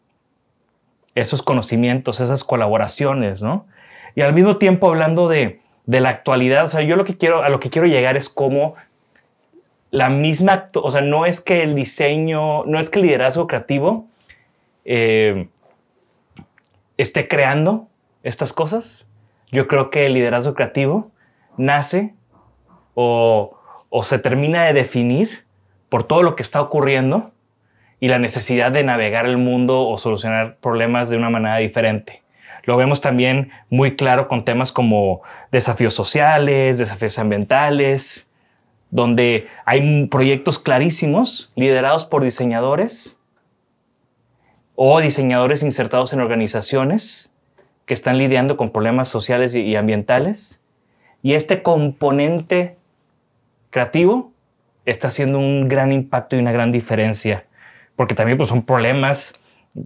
esos 1.15 1.41
conocimientos, 1.41 2.19
esas 2.19 2.43
colaboraciones, 2.43 3.41
¿no? 3.43 3.65
Y 4.17 4.23
al 4.23 4.33
mismo 4.33 4.57
tiempo 4.57 4.89
hablando 4.89 5.29
de, 5.29 5.61
de 5.87 6.01
la 6.01 6.09
actualidad, 6.09 6.65
o 6.65 6.67
sea, 6.67 6.83
yo 6.83 6.97
lo 6.97 7.05
que 7.05 7.17
quiero, 7.17 7.45
a 7.45 7.49
lo 7.49 7.61
que 7.61 7.71
quiero 7.71 7.87
llegar 7.87 8.17
es 8.17 8.29
cómo 8.29 8.75
la 9.93 10.09
misma, 10.09 10.69
o 10.75 10.91
sea, 10.91 11.01
no 11.01 11.27
es 11.27 11.41
que 11.41 11.63
el 11.63 11.77
diseño, 11.77 12.65
no 12.65 12.81
es 12.81 12.91
que 12.91 12.99
el 12.99 13.07
liderazgo 13.07 13.47
creativo 13.47 14.09
eh, 14.85 15.47
esté 16.97 17.29
creando 17.29 17.87
estas 18.25 18.53
cosas. 18.53 19.07
Yo 19.53 19.69
creo 19.69 19.91
que 19.91 20.07
el 20.07 20.15
liderazgo 20.15 20.55
creativo 20.55 21.13
nace 21.57 22.15
o, 22.95 23.57
o 23.91 24.03
se 24.03 24.19
termina 24.19 24.65
de 24.65 24.73
definir 24.73 25.45
por 25.89 26.03
todo 26.03 26.25
lo 26.25 26.35
que 26.35 26.43
está 26.43 26.61
ocurriendo 26.61 27.31
y 28.01 28.09
la 28.09 28.19
necesidad 28.19 28.73
de 28.73 28.85
navegar 28.85 29.27
el 29.27 29.39
mundo 29.39 29.89
o 29.89 29.99
solucionar 29.99 30.57
problemas 30.57 31.11
de 31.11 31.17
una 31.17 31.31
manera 31.31 31.57
diferente. 31.57 32.23
Lo 32.65 32.77
vemos 32.77 33.01
también 33.01 33.51
muy 33.71 33.97
claro 33.97 34.29
con 34.29 34.45
temas 34.45 34.73
como 34.73 35.23
desafíos 35.51 35.95
sociales, 35.95 36.79
desafíos 36.79 37.19
ambientales, 37.19 38.31
donde 38.91 39.49
hay 39.65 40.07
proyectos 40.07 40.59
clarísimos 40.59 41.53
liderados 41.57 42.05
por 42.05 42.23
diseñadores 42.23 43.19
o 44.75 45.01
diseñadores 45.01 45.63
insertados 45.63 46.13
en 46.13 46.21
organizaciones 46.21 47.33
que 47.85 47.95
están 47.95 48.19
lidiando 48.19 48.57
con 48.57 48.71
problemas 48.71 49.09
sociales 49.09 49.55
y 49.55 49.75
ambientales. 49.75 50.61
Y 51.23 51.35
este 51.35 51.63
componente 51.63 52.77
creativo 53.71 54.33
está 54.85 55.09
haciendo 55.09 55.39
un 55.39 55.69
gran 55.69 55.93
impacto 55.93 56.37
y 56.37 56.39
una 56.39 56.53
gran 56.53 56.71
diferencia 56.71 57.48
porque 57.99 58.15
también 58.15 58.39
pues, 58.39 58.49
son 58.49 58.63
problemas 58.63 59.33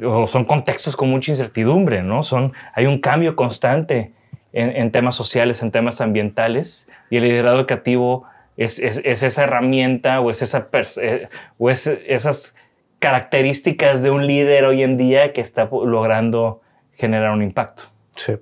o 0.04 0.28
son 0.28 0.44
contextos 0.44 0.96
con 0.96 1.08
mucha 1.08 1.32
incertidumbre, 1.32 2.02
¿no? 2.02 2.22
Son, 2.22 2.52
hay 2.74 2.84
un 2.84 3.00
cambio 3.00 3.36
constante 3.36 4.12
en, 4.52 4.90
temas 4.90 5.14
sociales, 5.14 5.62
en 5.62 5.70
temas 5.70 6.02
ambientales, 6.02 6.90
y 7.08 7.16
el 7.16 7.22
liderazgo 7.22 7.60
educativo 7.60 8.24
es, 8.58 8.78
es, 8.78 8.98
esa 9.22 9.44
herramienta 9.44 10.20
o 10.20 10.28
es, 10.28 10.42
esa 10.42 10.68
eh, 11.00 11.28
o 11.56 11.70
es 11.70 11.86
esas 11.86 12.54
características 12.98 14.02
de 14.02 14.10
un 14.10 14.26
líder 14.26 14.66
hoy 14.66 14.82
en 14.82 14.98
día 14.98 15.32
que 15.32 15.40
está 15.40 15.70
logrando 15.72 16.60
generar 16.92 17.30
un 17.30 17.42
impacto. 17.42 17.84
Sí, 18.14 18.34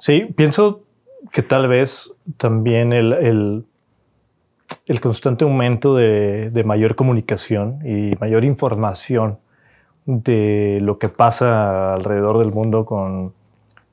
sí 0.00 0.26
pienso 0.36 0.82
que 1.30 1.42
tal 1.42 1.68
vez 1.68 2.10
también 2.38 2.92
el, 2.92 3.12
el 3.12 3.66
el 4.86 5.00
constante 5.00 5.44
aumento 5.44 5.94
de, 5.94 6.62
mayor 6.64 6.94
comunicación 6.94 7.78
y 7.84 8.16
mayor 8.20 8.44
información 8.44 9.38
de 10.06 10.78
lo 10.82 10.98
que 10.98 11.08
pasa 11.08 11.94
alrededor 11.94 12.38
del 12.38 12.52
mundo 12.52 12.84
con 12.84 13.32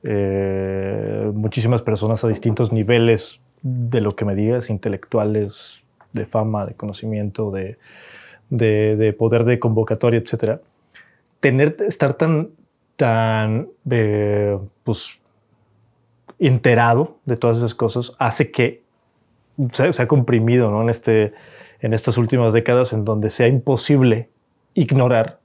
eh, 0.02 1.30
muchísimas 1.34 1.82
personas 1.82 2.24
a 2.24 2.28
distintos 2.28 2.72
niveles 2.72 3.40
de 3.62 4.00
lo 4.00 4.16
que 4.16 4.24
me 4.24 4.34
digas, 4.34 4.70
intelectuales, 4.70 5.84
de 6.12 6.26
fama, 6.26 6.66
de 6.66 6.74
conocimiento, 6.74 7.50
de, 7.50 7.78
de, 8.48 8.96
de 8.96 9.12
poder 9.12 9.44
de 9.44 9.58
convocatoria, 9.58 10.18
etcétera, 10.18 10.60
tener, 11.40 11.76
estar 11.80 12.14
tan, 12.14 12.50
tan, 12.96 13.68
eh, 13.90 14.58
pues, 14.84 15.18
enterado 16.38 17.18
de 17.24 17.36
todas 17.36 17.58
esas 17.58 17.74
cosas 17.74 18.12
hace 18.18 18.50
que 18.50 18.82
se, 19.72 19.92
se 19.92 20.02
ha 20.02 20.08
comprimido 20.08 20.70
¿no? 20.70 20.82
en, 20.82 20.90
este, 20.90 21.32
en 21.80 21.94
estas 21.94 22.18
últimas 22.18 22.52
décadas 22.52 22.92
en 22.92 23.04
donde 23.04 23.30
sea 23.30 23.46
imposible 23.46 24.28
ignorar 24.74 25.38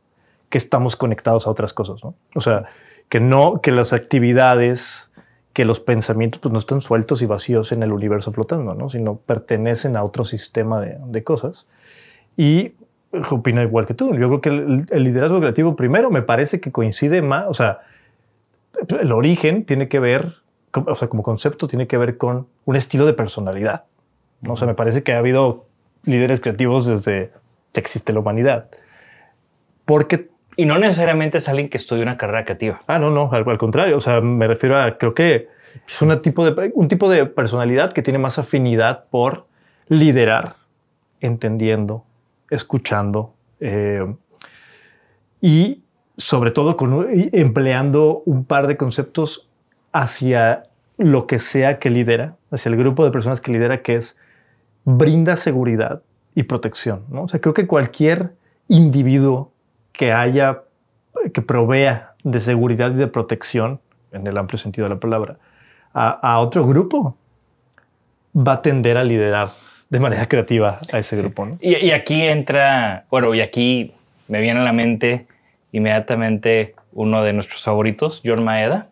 que 0.49 0.57
estamos 0.57 0.95
conectados 0.95 1.47
a 1.47 1.49
otras 1.49 1.73
cosas. 1.73 2.03
¿no? 2.03 2.15
O 2.35 2.41
sea, 2.41 2.65
que 3.09 3.19
no, 3.19 3.61
que 3.61 3.71
las 3.71 3.93
actividades, 3.93 5.09
que 5.53 5.65
los 5.65 5.79
pensamientos 5.79 6.39
pues, 6.39 6.51
no 6.51 6.59
están 6.59 6.81
sueltos 6.81 7.21
y 7.21 7.25
vacíos 7.25 7.71
en 7.71 7.83
el 7.83 7.91
universo 7.91 8.31
flotando, 8.31 8.73
¿no? 8.73 8.89
sino 8.89 9.17
pertenecen 9.17 9.95
a 9.97 10.03
otro 10.03 10.25
sistema 10.25 10.81
de, 10.81 10.97
de 11.05 11.23
cosas. 11.23 11.67
Y 12.37 12.73
opina 13.31 13.63
igual 13.63 13.85
que 13.85 13.93
tú. 13.93 14.15
Yo 14.15 14.27
creo 14.27 14.41
que 14.41 14.49
el, 14.49 14.85
el, 14.89 15.03
liderazgo 15.03 15.39
creativo, 15.39 15.75
primero, 15.75 16.11
me 16.11 16.21
parece 16.21 16.59
que 16.59 16.71
coincide 16.71 17.21
más, 17.21 17.45
o 17.47 17.53
sea, 17.53 17.81
el 18.99 19.11
origen 19.11 19.65
tiene 19.65 19.87
que 19.87 19.99
ver, 19.99 20.33
o 20.73 20.95
sea, 20.95 21.07
como 21.07 21.23
concepto, 21.23 21.67
tiene 21.67 21.87
que 21.87 21.97
ver 21.97 22.17
con 22.17 22.47
un 22.65 22.75
estilo 22.75 23.05
de 23.05 23.13
personalidad. 23.13 23.85
¿No? 24.41 24.53
O 24.53 24.57
sea, 24.57 24.67
me 24.67 24.75
parece 24.75 25.03
que 25.03 25.13
ha 25.13 25.17
habido 25.17 25.65
líderes 26.03 26.39
creativos 26.39 26.85
desde 26.85 27.31
que 27.71 27.79
existe 27.79 28.13
la 28.13 28.19
humanidad. 28.19 28.69
Porque 29.85 30.29
y 30.57 30.65
no 30.65 30.77
necesariamente 30.77 31.39
es 31.39 31.49
alguien 31.49 31.69
que 31.69 31.77
estudia 31.77 32.03
una 32.03 32.17
carrera 32.17 32.45
creativa. 32.45 32.81
Ah, 32.87 32.97
no, 32.97 33.11
no, 33.11 33.29
al, 33.31 33.47
al, 33.47 33.57
contrario. 33.57 33.97
O 33.97 34.01
sea, 34.01 34.21
me 34.21 34.47
refiero 34.47 34.79
a, 34.79 34.97
creo 34.97 35.13
que 35.13 35.49
es 35.87 36.01
una 36.01 36.21
tipo 36.21 36.49
de, 36.49 36.71
un 36.73 36.87
tipo 36.87 37.09
de 37.09 37.25
personalidad 37.25 37.91
que 37.91 38.01
tiene 38.01 38.19
más 38.19 38.39
afinidad 38.39 39.05
por 39.09 39.47
liderar, 39.87 40.55
entendiendo, 41.19 42.05
escuchando 42.49 43.33
eh, 43.59 44.15
y 45.41 45.83
sobre 46.17 46.51
todo 46.51 46.77
con, 46.77 47.07
empleando 47.33 48.23
un 48.25 48.45
par 48.45 48.67
de 48.67 48.77
conceptos 48.77 49.49
hacia 49.91 50.63
lo 50.97 51.27
que 51.27 51.39
sea 51.39 51.77
que 51.79 51.89
lidera, 51.89 52.37
hacia 52.51 52.69
el 52.69 52.77
grupo 52.77 53.03
de 53.03 53.11
personas 53.11 53.41
que 53.41 53.51
lidera, 53.51 53.81
que 53.81 53.95
es 53.95 54.17
brinda 54.85 55.35
seguridad 55.35 56.01
y 56.35 56.43
protección. 56.43 57.03
¿no? 57.09 57.23
O 57.23 57.27
sea, 57.27 57.41
creo 57.41 57.53
que 57.53 57.67
cualquier 57.67 58.33
individuo 58.67 59.51
que 59.91 60.13
haya, 60.13 60.61
que 61.33 61.41
provea 61.41 62.13
de 62.23 62.39
seguridad 62.39 62.91
y 62.91 62.95
de 62.95 63.07
protección, 63.07 63.79
en 64.11 64.25
el 64.27 64.37
amplio 64.37 64.57
sentido 64.57 64.87
de 64.87 64.95
la 64.95 64.99
palabra, 64.99 65.37
a, 65.93 66.09
a 66.09 66.39
otro 66.39 66.65
grupo, 66.65 67.17
va 68.35 68.53
a 68.53 68.61
tender 68.61 68.97
a 68.97 69.03
liderar 69.03 69.49
de 69.89 69.99
manera 69.99 70.27
creativa 70.27 70.79
a 70.91 70.99
ese 70.99 71.17
grupo. 71.17 71.45
¿no? 71.45 71.57
Y, 71.61 71.75
y, 71.87 71.91
aquí 71.91 72.21
entra, 72.21 73.05
bueno, 73.09 73.33
y 73.33 73.41
aquí 73.41 73.93
me 74.27 74.41
viene 74.41 74.59
a 74.59 74.63
la 74.63 74.73
mente 74.73 75.27
inmediatamente 75.71 76.75
uno 76.93 77.23
de 77.23 77.33
nuestros 77.33 77.63
favoritos, 77.63 78.21
John 78.25 78.43
Maeda, 78.43 78.87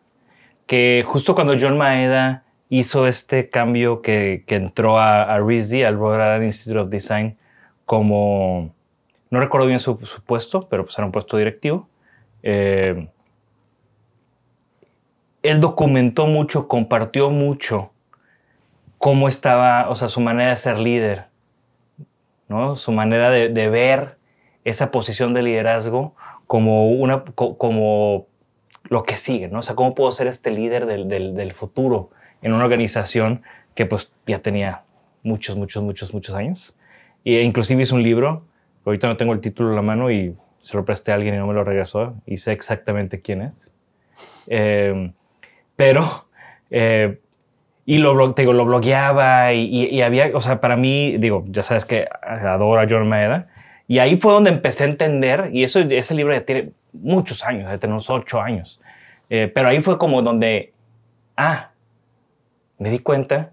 que 0.66 1.04
justo 1.06 1.36
cuando 1.36 1.56
John 1.60 1.78
Maeda 1.78 2.43
hizo 2.74 3.06
este 3.06 3.50
cambio 3.50 4.02
que, 4.02 4.44
entró 4.48 4.98
a, 4.98 5.22
a 5.22 5.40
RISD, 5.40 5.84
al 5.86 5.96
Rhode 5.96 6.44
Institute 6.44 6.80
of 6.80 6.90
Design, 6.90 7.38
como 7.86 8.74
no 9.30 9.40
recuerdo 9.40 9.68
bien 9.68 9.78
su, 9.78 10.00
puesto, 10.26 10.68
pero 10.70 10.84
pues 10.84 10.98
era 10.98 11.06
un 11.06 11.12
puesto 11.12 11.38
directivo. 11.38 11.88
Eh, 12.42 13.08
él 15.44 15.60
documentó 15.60 16.26
mucho, 16.26 16.68
compartió 16.68 17.30
mucho 17.30 17.92
cómo 18.98 19.28
estaba, 19.28 19.88
o 19.90 19.96
sea, 19.96 20.08
su 20.08 20.20
manera 20.20 20.50
de 20.50 20.58
ser 20.58 20.80
líder, 20.80 21.28
¿no? 22.48 22.76
Su 22.76 22.92
manera 22.92 23.30
de, 23.30 23.70
ver 23.70 24.18
esa 24.64 24.90
posición 24.90 25.36
de 25.36 25.44
liderazgo 25.44 26.16
como, 26.48 26.90
una, 26.90 27.24
como 27.36 28.26
lo 28.86 29.04
que 29.04 29.18
sigue, 29.18 29.48
¿no? 29.48 29.60
O 29.60 29.62
sea, 29.62 29.76
cómo 29.76 29.94
puedo 29.94 30.12
ser 30.12 30.26
este 30.26 30.50
líder 30.50 30.88
del 30.88 31.52
futuro 31.52 32.10
en 32.44 32.54
una 32.54 32.64
organización 32.64 33.42
que 33.74 33.88
pues 33.88 34.12
ya 34.28 34.40
tenía 34.40 34.84
muchos, 35.24 35.58
muchos, 35.58 35.82
muchos, 35.82 36.14
muchos 36.14 36.36
años. 36.36 36.76
E 37.26 37.42
inclusive 37.42 37.82
hizo 37.82 37.96
un 37.96 38.04
libro 38.04 38.46
Ahorita 38.86 39.08
no 39.08 39.18
tengo 39.18 39.34
el 39.34 39.40
título 39.40 39.70
en 39.70 39.76
la 39.76 39.82
mano 39.82 40.12
y 40.12 40.36
se 40.62 40.78
lo 40.78 40.86
presté 40.86 41.12
a 41.12 41.16
alguien 41.16 41.36
y 41.36 41.38
no 41.38 41.48
me 41.48 41.54
lo 41.54 41.64
regresó 41.64 42.16
y 42.26 42.38
sé 42.38 42.52
exactamente 42.52 43.22
quién 43.22 43.42
es. 43.42 43.74
Eh, 44.48 45.12
pero, 45.76 46.28
eh, 46.70 47.20
y 47.86 47.98
lo, 47.98 48.28
digo, 48.30 48.54
lo 48.54 48.66
blogueaba 48.66 49.54
y, 49.54 49.64
y, 49.64 49.86
y, 49.86 50.02
había, 50.02 50.32
o 50.34 50.42
sea, 50.42 50.60
para 50.60 50.76
mí, 50.76 51.18
digo, 51.18 51.46
ya 51.48 51.64
sabes 51.64 51.86
que 51.86 52.08
adoro 52.22 52.80
a 52.80 52.88
John 52.90 53.08
Maeda. 53.08 53.48
Y 53.88 54.00
ahí 54.00 54.18
fue 54.18 54.32
donde 54.34 54.50
empecé 54.50 54.84
a 54.84 54.88
entender, 54.88 55.50
y 55.52 55.64
eso, 55.64 55.80
ese 55.80 56.16
libro 56.16 56.34
ya 56.34 56.46
tiene 56.46 56.72
muchos 56.94 57.44
años, 57.44 57.70
ya 57.70 57.78
tiene 57.78 57.94
unos 57.94 58.10
ocho 58.10 58.42
años. 58.42 58.82
Eh, 59.30 59.52
pero 59.54 59.68
ahí 59.70 59.82
fue 59.82 59.98
como 59.98 60.22
donde, 60.22 60.74
ah, 61.36 61.72
me 62.84 62.90
di 62.90 63.00
cuenta 63.00 63.52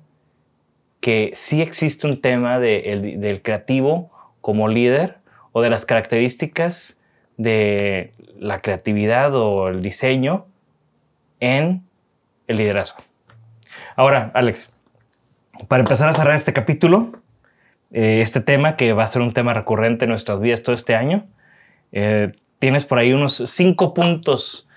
que 1.01 1.31
sí 1.37 1.63
existe 1.63 2.09
un 2.09 2.21
tema 2.21 2.59
de, 2.59 2.91
el, 2.91 3.21
del 3.21 3.43
creativo 3.43 4.11
como 4.41 4.67
líder 4.67 5.19
o 5.53 5.63
de 5.63 5.71
las 5.71 5.87
características 5.87 6.99
de 7.37 8.13
la 8.41 8.61
creatividad 8.61 9.33
o 9.37 9.69
el 9.69 9.83
diseño 9.83 10.47
en 11.39 11.85
el 12.49 12.57
liderazgo. 12.57 13.05
Ahora, 13.95 14.33
Alex, 14.35 14.75
para 15.69 15.85
empezar 15.85 16.09
a 16.09 16.13
cerrar 16.13 16.35
este 16.35 16.53
capítulo, 16.53 17.13
eh, 17.93 18.23
este 18.23 18.41
tema 18.41 18.75
que 18.75 18.93
va 18.95 19.05
a 19.05 19.07
ser 19.07 19.23
un 19.23 19.33
tema 19.33 19.55
recurrente 19.55 20.07
en 20.07 20.09
nuestras 20.09 20.41
vidas 20.41 20.65
todo 20.65 20.75
este 20.75 20.97
año, 20.97 21.29
eh, 21.93 22.33
tienes 22.59 22.85
por 22.85 22.99
ahí 22.99 23.13
unos 23.13 23.41
cinco 23.47 23.95
puntos 23.95 24.69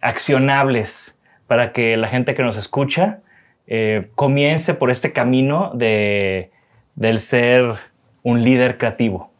accionables 0.00 1.18
para 1.48 1.72
que 1.72 1.96
la 1.96 2.06
gente 2.06 2.36
que 2.36 2.44
nos 2.44 2.56
escucha 2.56 3.22
eh, 3.66 4.08
comience 4.14 4.74
por 4.74 4.90
este 4.90 5.12
camino 5.12 5.70
de, 5.74 6.50
del 6.94 7.20
ser 7.20 7.74
un 8.22 8.42
líder 8.42 8.78
creativo. 8.78 9.30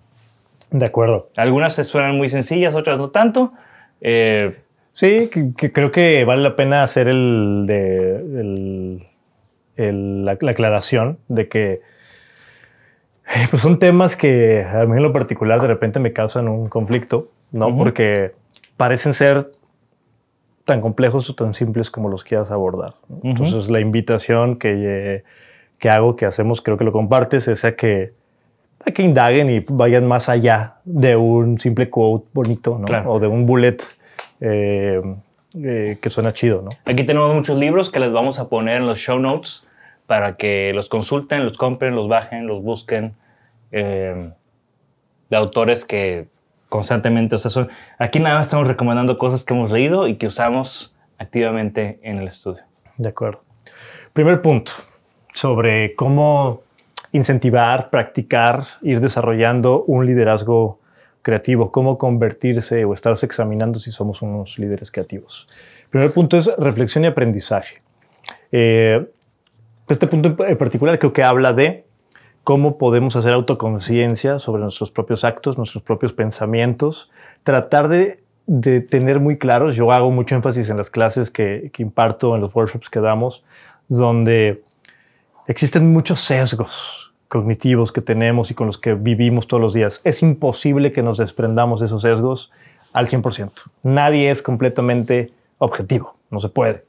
De 0.70 0.84
acuerdo. 0.84 1.30
Algunas 1.36 1.74
se 1.74 1.84
suenan 1.84 2.16
muy 2.16 2.28
sencillas, 2.28 2.74
otras 2.74 2.98
no 2.98 3.10
tanto. 3.10 3.52
Eh, 4.00 4.56
sí, 4.92 5.28
que, 5.32 5.52
que 5.56 5.72
creo 5.72 5.90
que 5.90 6.24
vale 6.24 6.42
la 6.42 6.56
pena 6.56 6.82
hacer 6.82 7.08
el, 7.08 7.64
de, 7.66 8.16
el, 8.16 9.06
el, 9.76 10.24
la, 10.24 10.36
la, 10.40 10.50
aclaración 10.50 11.18
de 11.28 11.48
que 11.48 11.80
eh, 13.34 13.46
pues 13.50 13.62
son 13.62 13.78
temas 13.78 14.16
que 14.16 14.64
a 14.64 14.84
mí 14.86 14.96
en 14.96 15.02
lo 15.02 15.12
particular 15.12 15.60
de 15.60 15.68
repente 15.68 15.98
me 15.98 16.12
causan 16.12 16.48
un 16.48 16.68
conflicto, 16.68 17.30
¿no? 17.52 17.68
Uh 17.68 17.70
-huh. 17.70 17.78
Porque 17.78 18.32
parecen 18.76 19.14
ser 19.14 19.48
tan 20.66 20.82
complejos 20.82 21.30
o 21.30 21.34
tan 21.34 21.54
simples 21.54 21.90
como 21.90 22.10
los 22.10 22.22
quieras 22.22 22.50
abordar. 22.50 22.94
¿no? 23.08 23.16
uh 23.16 23.20
-huh. 23.20 23.30
Entonces 23.30 23.70
la 23.70 23.80
invitación 23.80 24.56
que, 24.58 25.24
que 25.78 25.88
hago, 25.88 26.16
que 26.16 26.26
hacemos, 26.26 26.60
creo 26.60 26.76
que 26.76 26.84
lo 26.84 26.92
compartes, 26.92 27.48
es 27.48 27.64
a 27.64 27.74
que 27.74 28.12
a 28.84 28.90
que 28.90 29.02
indaguen 29.02 29.48
y 29.48 29.60
vayan 29.68 30.06
más 30.06 30.28
allá 30.28 30.74
de 30.84 31.16
un 31.16 31.58
simple 31.58 31.88
quote 31.88 32.26
bonito, 32.34 32.78
¿no? 32.78 32.86
Claro. 32.86 33.12
O 33.12 33.18
de 33.18 33.26
un 33.26 33.46
bullet 33.46 33.78
eh, 34.40 35.00
eh, 35.54 35.96
que 36.00 36.10
suena 36.10 36.32
chido, 36.34 36.62
¿no? 36.62 36.70
Aquí 36.84 37.02
tenemos 37.04 37.34
muchos 37.34 37.58
libros 37.58 37.90
que 37.90 37.98
les 37.98 38.12
vamos 38.12 38.38
a 38.38 38.48
poner 38.48 38.76
en 38.82 38.86
los 38.86 38.98
show 38.98 39.18
notes 39.18 39.66
para 40.06 40.36
que 40.36 40.72
los 40.74 40.88
consulten, 40.88 41.42
los 41.42 41.56
compren, 41.56 41.96
los 41.96 42.06
bajen, 42.06 42.46
los 42.46 42.62
busquen. 42.62 43.14
Eh, 43.72 44.30
de 45.30 45.36
autores 45.36 45.84
que 45.84 46.26
constantemente, 46.68 47.34
o 47.34 47.38
sea, 47.38 47.50
son, 47.50 47.68
aquí 47.98 48.18
nada 48.18 48.36
más 48.36 48.46
estamos 48.46 48.68
recomendando 48.68 49.18
cosas 49.18 49.44
que 49.44 49.54
hemos 49.54 49.70
leído 49.70 50.08
y 50.08 50.16
que 50.16 50.26
usamos 50.26 50.94
activamente 51.18 52.00
en 52.02 52.18
el 52.18 52.26
estudio. 52.26 52.62
De 52.96 53.08
acuerdo. 53.08 53.42
Primer 54.12 54.40
punto 54.40 54.72
sobre 55.34 55.94
cómo 55.94 56.62
incentivar, 57.12 57.90
practicar, 57.90 58.64
ir 58.82 59.00
desarrollando 59.00 59.84
un 59.84 60.06
liderazgo 60.06 60.80
creativo, 61.22 61.72
cómo 61.72 61.98
convertirse 61.98 62.84
o 62.84 62.94
estarse 62.94 63.26
examinando 63.26 63.80
si 63.80 63.90
somos 63.90 64.22
unos 64.22 64.58
líderes 64.58 64.90
creativos. 64.90 65.48
Primer 65.90 66.12
punto 66.12 66.36
es 66.36 66.50
reflexión 66.56 67.04
y 67.04 67.08
aprendizaje. 67.08 67.82
Eh, 68.52 69.06
este 69.88 70.06
punto 70.06 70.36
en 70.44 70.56
particular 70.58 70.98
creo 70.98 71.12
que 71.12 71.22
habla 71.22 71.52
de 71.52 71.85
cómo 72.46 72.78
podemos 72.78 73.16
hacer 73.16 73.32
autoconciencia 73.32 74.38
sobre 74.38 74.62
nuestros 74.62 74.92
propios 74.92 75.24
actos, 75.24 75.58
nuestros 75.58 75.82
propios 75.82 76.12
pensamientos, 76.12 77.10
tratar 77.42 77.88
de, 77.88 78.20
de, 78.46 78.80
tener 78.80 79.18
muy 79.18 79.36
claros, 79.36 79.74
yo 79.74 79.90
hago 79.90 80.12
mucho 80.12 80.36
énfasis 80.36 80.68
en 80.70 80.76
las 80.76 80.88
clases 80.88 81.32
que, 81.32 81.72
que 81.72 81.82
imparto, 81.82 82.36
en 82.36 82.40
los 82.40 82.54
workshops 82.54 82.88
que 82.88 83.00
damos, 83.00 83.42
donde 83.88 84.62
existen 85.48 85.92
muchos 85.92 86.20
sesgos 86.20 87.12
cognitivos 87.26 87.90
que 87.90 88.00
tenemos 88.00 88.52
y 88.52 88.54
con 88.54 88.68
los 88.68 88.78
que 88.78 88.94
vivimos 88.94 89.48
todos 89.48 89.60
los 89.60 89.74
días. 89.74 90.00
Es 90.04 90.22
imposible 90.22 90.92
que 90.92 91.02
nos 91.02 91.18
desprendamos 91.18 91.80
de 91.80 91.86
esos 91.86 92.02
sesgos 92.02 92.52
al 92.92 93.08
100%. 93.08 93.50
Nadie 93.82 94.30
es 94.30 94.40
completamente 94.40 95.32
objetivo, 95.58 96.14
no 96.30 96.38
se 96.38 96.48
puede. 96.48 96.84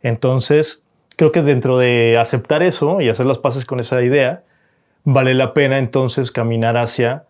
Entonces, 0.00 0.84
creo 1.16 1.32
que 1.32 1.42
dentro 1.42 1.76
de 1.76 2.18
aceptar 2.20 2.62
eso 2.62 3.00
y 3.00 3.08
hacer 3.08 3.26
las 3.26 3.40
paces 3.40 3.64
con 3.64 3.80
esa 3.80 4.00
idea, 4.00 4.44
vale 5.04 5.34
la 5.34 5.54
pena 5.54 5.78
entonces 5.78 6.30
caminar 6.30 6.76
hacia 6.76 7.24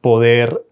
poder 0.00 0.62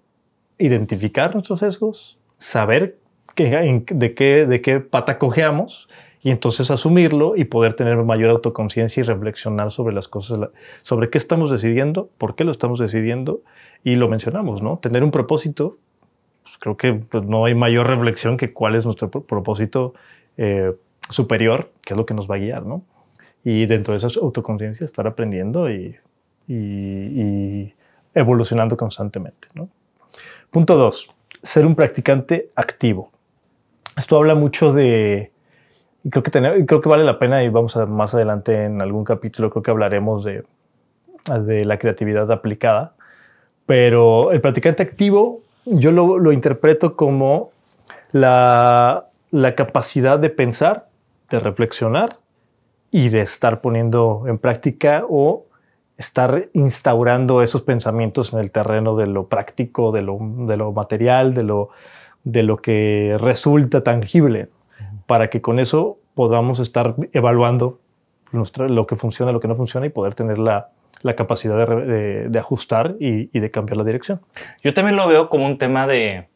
identificar 0.59 1.35
nuestros 1.35 1.61
sesgos, 1.61 2.19
saber 2.39 2.97
de, 3.37 4.15
qué, 4.15 4.47
de 4.47 4.63
qué 4.63 4.81
pata 4.81 5.19
cojeamos 5.19 5.89
y 6.23 6.31
entonces 6.31 6.71
asumirlo 6.71 7.37
y 7.37 7.45
poder 7.45 7.75
tener 7.75 7.97
mayor 8.05 8.31
autoconciencia 8.31 9.01
y 9.01 9.05
reflexionar 9.05 9.71
sobre 9.71 9.95
las 9.95 10.09
cosas, 10.09 10.51
sobre 10.83 11.11
qué 11.11 11.19
estamos 11.19 11.51
decidiendo, 11.51 12.09
por 12.17 12.35
qué 12.35 12.45
lo 12.45 12.51
estamos 12.51 12.79
decidiendo 12.79 13.43
y 13.83 13.97
lo 13.97 14.09
mencionamos, 14.09 14.63
¿no? 14.63 14.79
Tener 14.79 15.05
un 15.05 15.11
propósito, 15.11 15.77
pues 16.43 16.57
creo 16.59 16.77
que 16.77 16.95
pues, 16.95 17.25
no 17.25 17.45
hay 17.45 17.55
mayor 17.55 17.89
reflexión 17.89 18.37
que 18.37 18.53
cuál 18.53 18.75
es 18.75 18.85
nuestro 18.87 19.11
propósito 19.11 19.95
eh, 20.39 20.73
superior, 21.11 21.71
que 21.83 21.93
es 21.93 21.99
lo 21.99 22.07
que 22.07 22.15
nos 22.15 22.31
va 22.31 22.37
a 22.37 22.39
guiar, 22.39 22.65
¿no? 22.65 22.83
Y 23.45 23.67
dentro 23.67 23.93
de 23.93 23.99
esa 23.99 24.09
autoconciencia 24.21 24.85
estar 24.85 25.07
aprendiendo 25.07 25.71
y, 25.71 25.97
y, 26.47 27.73
evolucionando 28.15 28.77
constantemente. 28.77 29.49
Punto 30.51 30.77
dos, 30.77 31.11
ser 31.43 31.67
un 31.67 31.75
practicante 31.75 32.51
activo. 32.55 33.11
Esto 33.97 34.17
habla 34.17 34.35
mucho 34.35 34.73
de, 34.73 35.33
creo 36.09 36.23
que, 36.23 36.31
creo 36.31 36.81
que 36.81 36.89
vale 36.89 37.05
la 37.05 37.19
pena 37.19 37.43
y 37.43 37.49
vamos 37.49 37.77
a 37.77 37.87
más 37.87 38.15
adelante 38.15 38.65
en 38.65 38.81
algún 38.81 39.05
capítulo, 39.05 39.51
creo 39.51 39.63
que 39.63 39.71
hablaremos 39.71 40.25
de, 40.25 40.45
de 41.41 41.65
la 41.65 41.79
creatividad 41.79 42.31
aplicada, 42.31 42.95
pero 43.67 44.33
el 44.33 44.41
practicante 44.41 44.83
activo 44.83 45.41
yo 45.65 45.93
lo, 45.93 46.19
lo 46.19 46.33
interpreto 46.33 46.97
como 46.97 47.51
la, 48.13 49.07
la 49.31 49.55
capacidad 49.55 50.19
de 50.19 50.31
pensar, 50.31 50.89
de 51.31 51.41
reflexionar 51.41 52.19
y 52.91 53.09
de 53.09 53.23
estar 53.23 53.61
poniendo 53.61 54.25
en 54.29 54.39
práctica 54.39 55.05
o 55.09 55.47
estar 55.97 56.49
instaurando 56.53 57.43
esos 57.43 57.63
pensamientos 57.63 58.33
en 58.33 58.41
el 58.41 58.51
terreno 58.51 58.97
de 58.97 59.07
lo 59.07 59.29
práctico, 59.29 59.93
de 59.93 60.03
lo, 60.03 60.19
de 60.21 60.57
lo 60.57 60.73
material, 60.73 61.35
de 61.35 61.45
lo, 61.45 61.71
de 62.25 62.43
lo 62.43 62.57
que 62.57 63.17
resulta 63.21 63.83
tangible, 63.83 64.49
para 65.07 65.31
que 65.31 65.41
con 65.41 65.59
eso 65.59 65.99
podamos 66.15 66.59
estar 66.59 66.97
evaluando 67.13 67.79
lo 68.33 68.87
que 68.87 68.97
funciona, 68.97 69.33
lo 69.33 69.41
que 69.41 69.49
no 69.49 69.57
funciona 69.57 69.87
y 69.87 69.91
poder 69.91 70.15
tener 70.15 70.39
la, 70.39 70.71
la 71.03 71.15
capacidad 71.15 71.67
de, 71.69 72.29
de, 72.29 72.39
ajustar 72.39 72.97
y, 72.99 73.31
y, 73.37 73.41
de 73.41 73.51
cambiar 73.51 73.77
la 73.77 73.85
dirección. 73.85 74.21
Yo 74.63 74.75
también 74.75 74.97
lo 74.97 75.07
veo 75.07 75.29
como 75.29 75.47
un 75.47 75.59
tema 75.59 75.87
de, 75.87 76.27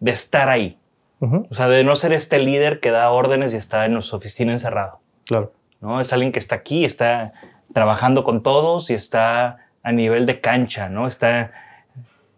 de 0.00 0.10
estar 0.10 0.48
ahí. 0.48 0.78
O 1.18 1.54
sea, 1.54 1.66
de 1.68 1.82
no 1.82 1.96
ser 1.96 2.12
este 2.12 2.38
líder 2.38 2.78
que 2.78 2.90
da 2.90 3.10
órdenes 3.10 3.54
y 3.54 3.56
está 3.56 3.86
en 3.86 4.00
su 4.02 4.14
oficina 4.14 4.52
encerrado. 4.52 5.00
Claro. 5.24 5.50
¿no? 5.80 5.98
Es 5.98 6.12
alguien 6.12 6.30
que 6.30 6.38
está 6.38 6.56
aquí, 6.56 6.84
está 6.84 7.32
trabajando 7.72 8.24
con 8.24 8.42
todos 8.42 8.90
y 8.90 8.94
está 8.94 9.58
a 9.82 9.92
nivel 9.92 10.26
de 10.26 10.40
cancha, 10.40 10.88
¿no? 10.88 11.06
Está 11.06 11.52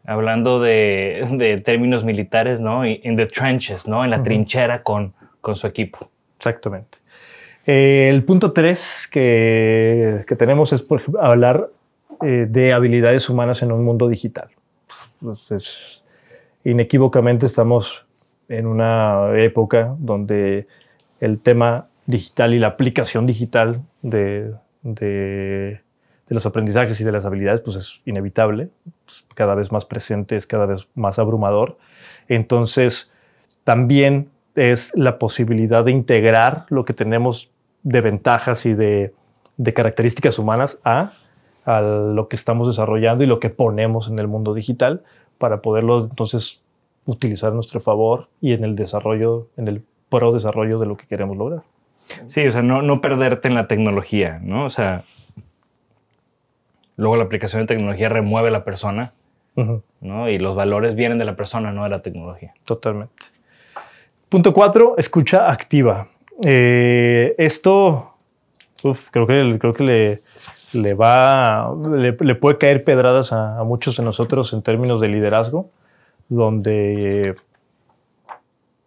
hablando 0.05 0.61
de, 0.61 1.27
de 1.33 1.61
términos 1.61 2.05
militares, 2.05 2.61
¿no? 2.61 2.85
En 2.85 3.17
the 3.17 3.27
trenches, 3.27 3.87
¿no? 3.87 4.05
En 4.05 4.11
la 4.11 4.23
trinchera 4.23 4.83
con, 4.83 5.13
con 5.41 5.55
su 5.55 5.67
equipo. 5.67 6.11
Exactamente. 6.39 6.99
Eh, 7.67 8.09
el 8.11 8.25
punto 8.25 8.53
tres 8.53 9.09
que, 9.11 10.25
que, 10.27 10.37
tenemos 10.37 10.73
es 10.73 10.83
por 10.83 11.01
ejemplo, 11.01 11.23
hablar 11.23 11.69
eh, 12.23 12.47
de 12.49 12.73
habilidades 12.73 13.29
humanas 13.29 13.61
en 13.63 13.73
un 13.73 13.85
mundo 13.85 14.09
digital. 14.09 14.49
Pues 15.21 16.03
inequívocamente 16.65 17.45
estamos 17.45 18.07
en 18.49 18.67
una 18.67 19.33
época 19.37 19.95
donde 19.99 20.67
el 21.21 21.41
tema 21.41 21.89
digital 22.07 22.55
y 22.55 22.59
la 22.59 22.69
aplicación 22.69 23.27
digital 23.27 23.83
de, 24.01 24.53
de, 24.83 25.81
los 26.29 26.45
aprendizajes 26.47 27.01
y 27.01 27.05
de 27.05 27.13
las 27.13 27.25
habilidades 27.25 27.61
pues 27.63 27.77
es 27.77 28.01
inevitable, 28.05 28.69
es 29.07 29.25
cada 29.35 29.55
vez 29.55 29.73
más 29.73 29.85
presente, 29.85 30.37
es 30.37 30.47
cada 30.47 30.67
vez 30.67 30.89
más 30.95 31.19
abrumador. 31.19 31.79
Entonces, 32.29 33.13
también 33.65 34.31
es 34.55 34.93
la 34.95 35.19
posibilidad 35.19 35.85
de 35.85 35.93
integrar 35.93 36.67
lo 36.69 36.85
que 36.85 36.93
tenemos 36.93 37.51
de 37.83 38.01
ventajas 38.01 38.67
y 38.67 38.75
de, 38.75 39.15
de 39.57 39.73
características 39.73 40.39
humanas 40.39 40.79
a, 40.85 41.13
a 41.65 41.81
lo 41.81 42.29
que 42.29 42.37
estamos 42.37 42.69
desarrollando 42.69 43.25
y 43.25 43.27
lo 43.27 43.41
que 43.41 43.51
ponemos 43.51 44.09
en 44.09 44.19
el 44.19 44.27
mundo 44.27 44.55
digital 44.55 45.05
para 45.39 45.63
poderlo 45.63 46.05
entonces 46.05 46.61
utilizar 47.07 47.53
a 47.53 47.55
nuestro 47.55 47.81
favor 47.81 48.29
y 48.41 48.53
en 48.53 48.65
el 48.65 48.77
desarrollo, 48.77 49.49
en 49.57 49.69
el 49.69 49.85
pro 50.09 50.33
desarrollo 50.33 50.79
de 50.79 50.87
lo 50.87 50.97
que 50.97 51.07
queremos 51.07 51.37
lograr. 51.37 51.63
Sí, 52.27 52.47
o 52.47 52.53
sea, 52.53 52.63
no, 52.63 52.83
no 52.83 53.01
perderte 53.01 53.49
en 53.49 53.55
la 53.55 53.69
tecnología, 53.69 54.41
¿no? 54.43 54.65
O 54.65 54.71
sea, 54.71 55.05
luego 56.97 57.17
la 57.17 57.25
aplicación 57.25 57.63
de 57.63 57.67
tecnología 57.67 58.09
remueve 58.09 58.49
a 58.49 58.53
la 58.53 58.65
persona, 58.65 59.13
¿no? 60.01 60.29
Y 60.29 60.39
los 60.39 60.55
valores 60.55 60.95
vienen 60.95 61.19
de 61.19 61.25
la 61.25 61.37
persona, 61.37 61.73
no 61.73 61.85
de 61.85 61.91
la 61.91 62.03
tecnología. 62.03 62.55
Totalmente. 62.65 63.15
Punto 64.29 64.53
cuatro, 64.53 64.95
escucha 64.99 65.51
activa. 65.51 66.09
Eh, 66.45 67.35
esto, 67.39 68.15
uf, 68.85 69.09
creo 69.11 69.27
que, 69.27 69.59
creo 69.59 69.75
que 69.75 69.85
le, 69.85 70.21
le 70.73 70.95
va, 70.95 71.75
le, 71.97 72.35
puede 72.35 72.59
caer 72.59 72.85
pedradas 72.85 73.33
a, 73.33 73.59
a, 73.59 73.65
muchos 73.65 73.97
de 73.97 74.03
nosotros 74.05 74.53
en 74.53 74.63
términos 74.63 75.01
de 75.01 75.09
liderazgo, 75.09 75.71
donde 76.29 77.37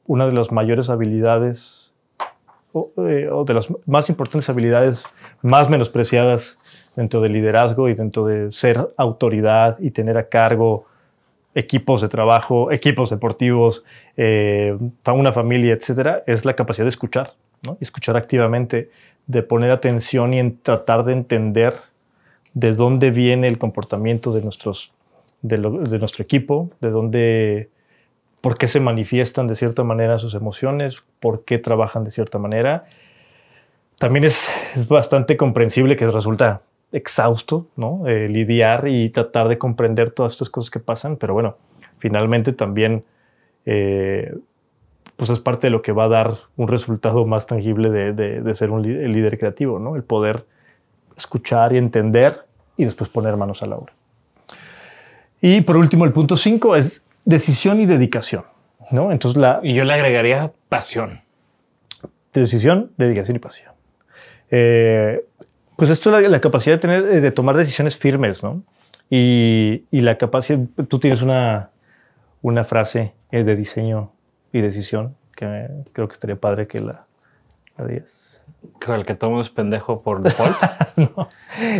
una 0.05 0.27
de 0.27 0.33
las 0.33 0.51
mayores 0.51 0.89
habilidades 0.89 1.90
eh, 2.73 3.27
o, 3.29 3.43
de 3.43 3.53
las 3.53 3.67
más 3.85 4.09
importantes 4.09 4.49
habilidades 4.49 5.03
más 5.41 5.69
menospreciadas 5.69 6.57
dentro 6.95 7.21
del 7.21 7.33
liderazgo 7.33 7.89
y 7.89 7.93
dentro 7.93 8.25
de 8.25 8.51
ser 8.51 8.93
autoridad 8.95 9.77
y 9.79 9.91
tener 9.91 10.17
a 10.17 10.29
cargo 10.29 10.85
equipos 11.53 12.01
de 12.01 12.07
trabajo, 12.07 12.71
equipos 12.71 13.09
deportivos, 13.09 13.83
eh, 14.15 14.77
una 15.05 15.33
familia, 15.33 15.73
etcétera, 15.73 16.23
es 16.27 16.45
la 16.45 16.55
capacidad 16.55 16.85
de 16.85 16.89
escuchar, 16.89 17.33
¿no? 17.65 17.77
escuchar 17.81 18.15
activamente, 18.15 18.89
de 19.27 19.43
poner 19.43 19.71
atención 19.71 20.33
y 20.33 20.51
tratar 20.51 21.03
de 21.03 21.13
entender 21.13 21.73
de 22.53 22.73
dónde 22.73 23.11
viene 23.11 23.47
el 23.47 23.57
comportamiento 23.57 24.31
de, 24.31 24.41
nuestros, 24.41 24.93
de 25.41 25.57
nuestro 25.57 26.23
equipo, 26.23 26.69
de 26.79 26.89
dónde 26.89 27.69
por 28.41 28.57
qué 28.57 28.67
se 28.67 28.79
manifiestan 28.79 29.47
de 29.47 29.55
cierta 29.55 29.83
manera 29.83 30.17
sus 30.17 30.33
emociones, 30.33 31.03
por 31.19 31.45
qué 31.45 31.59
trabajan 31.59 32.03
de 32.03 32.11
cierta 32.11 32.39
manera. 32.39 32.85
También 33.99 34.25
es, 34.25 34.49
bastante 34.89 35.37
comprensible 35.37 35.95
que 35.95 36.07
resulta 36.07 36.61
exhausto, 36.91 37.67
¿no? 37.75 38.07
Eh, 38.07 38.27
lidiar 38.27 38.87
y 38.87 39.09
tratar 39.09 39.47
de 39.47 39.57
comprender 39.57 40.11
todas 40.11 40.33
estas 40.33 40.49
cosas 40.49 40.71
que 40.71 40.79
pasan, 40.79 41.17
pero 41.17 41.33
bueno, 41.33 41.55
finalmente 41.99 42.51
también 42.51 43.03
eh, 43.65 44.33
pues 45.15 45.29
es 45.29 45.39
parte 45.39 45.67
de 45.67 45.71
lo 45.71 45.83
que 45.83 45.91
va 45.91 46.05
a 46.05 46.07
dar 46.07 46.33
un 46.57 46.67
resultado 46.67 47.25
más 47.27 47.45
tangible 47.45 47.91
de, 47.91 48.55
ser 48.55 48.71
un 48.71 48.81
líder 48.81 49.37
creativo, 49.37 49.77
¿no? 49.77 49.95
El 49.95 50.03
poder 50.03 50.45
escuchar 51.15 51.73
y 51.73 51.77
entender 51.77 52.43
y 52.75 52.85
después 52.85 53.07
poner 53.07 53.37
manos 53.37 53.61
a 53.61 53.67
la 53.67 53.75
obra. 53.75 53.93
Y 55.39 55.61
por 55.61 55.77
último, 55.77 56.05
el 56.05 56.11
punto 56.11 56.35
5 56.35 56.75
es 56.75 57.03
decisión 57.25 57.79
y 57.79 57.85
dedicación. 57.85 58.45
¿no? 58.91 59.11
Entonces 59.11 59.41
la, 59.41 59.59
y 59.63 59.73
yo 59.73 59.83
le 59.83 59.93
agregaría 59.93 60.51
pasión. 60.69 61.21
Decisión, 62.33 62.91
dedicación 62.97 63.35
y 63.35 63.39
pasión. 63.39 63.73
Eh, 64.49 65.25
pues 65.75 65.89
esto 65.89 66.17
es 66.17 66.29
la, 66.29 66.41
capacidad 66.41 66.75
de, 66.75 66.79
tener, 66.79 67.05
eh, 67.05 67.21
de 67.21 67.31
tomar 67.31 67.55
decisiones 67.55 67.97
firmes, 67.97 68.43
¿no? 68.43 68.63
Y, 69.09 69.85
y 69.91 70.01
la 70.01 70.17
capacidad, 70.17 70.59
tú 70.87 70.99
tienes 70.99 71.21
una, 71.21 71.69
una 72.41 72.63
frase 72.63 73.13
eh, 73.31 73.43
de 73.43 73.55
diseño 73.55 74.11
y 74.53 74.61
decisión 74.61 75.15
que 75.35 75.67
creo 75.91 76.07
que 76.07 76.13
estaría 76.13 76.35
padre 76.35 76.67
que 76.67 76.79
la, 76.79 77.05
la 77.77 77.85
digas. 77.85 78.41
¿El 78.87 79.05
que 79.05 79.15
tomo 79.15 79.41
es 79.41 79.49
pendejo 79.49 80.01
por 80.01 80.21
default? 80.21 80.55
no, 80.97 81.27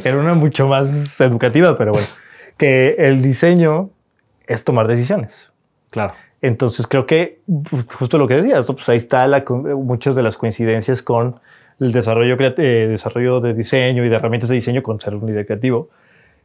era 0.04 0.18
una 0.18 0.34
mucho 0.34 0.68
más 0.68 1.20
educativa, 1.22 1.78
pero 1.78 1.92
bueno, 1.92 2.08
que 2.58 2.96
el 2.98 3.22
diseño 3.22 3.92
es 4.52 4.64
tomar 4.64 4.88
decisiones. 4.88 5.52
Claro. 5.90 6.14
Entonces 6.42 6.88
creo 6.88 7.06
que 7.06 7.40
pues, 7.70 7.86
justo 7.94 8.18
lo 8.18 8.28
que 8.28 8.36
decías, 8.36 8.66
pues 8.66 8.88
ahí 8.90 8.98
está 8.98 9.28
la, 9.28 9.44
muchas 9.48 10.16
de 10.16 10.24
las 10.24 10.38
coincidencias 10.38 11.02
con 11.02 11.40
el 11.80 11.92
desarrollo, 11.92 12.36
eh, 12.40 12.88
desarrollo 12.90 13.42
de 13.42 13.54
diseño 13.54 14.06
y 14.06 14.10
de 14.10 14.16
herramientas 14.16 14.50
de 14.50 14.56
diseño 14.56 14.84
con 14.84 15.00
ser 15.00 15.16
un 15.16 15.28
líder 15.28 15.46
creativo. 15.46 15.90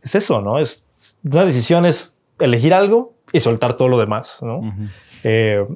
Es 0.03 0.15
eso, 0.15 0.41
¿no? 0.41 0.59
Es 0.59 0.87
una 1.25 1.45
decisión 1.45 1.87
es 1.87 2.15
elegir 2.39 2.75
algo 2.75 3.15
y 3.33 3.41
soltar 3.41 3.75
todo 3.75 3.89
lo 3.89 3.99
demás, 3.99 4.41
¿no? 4.43 4.61
Eh, 5.25 5.67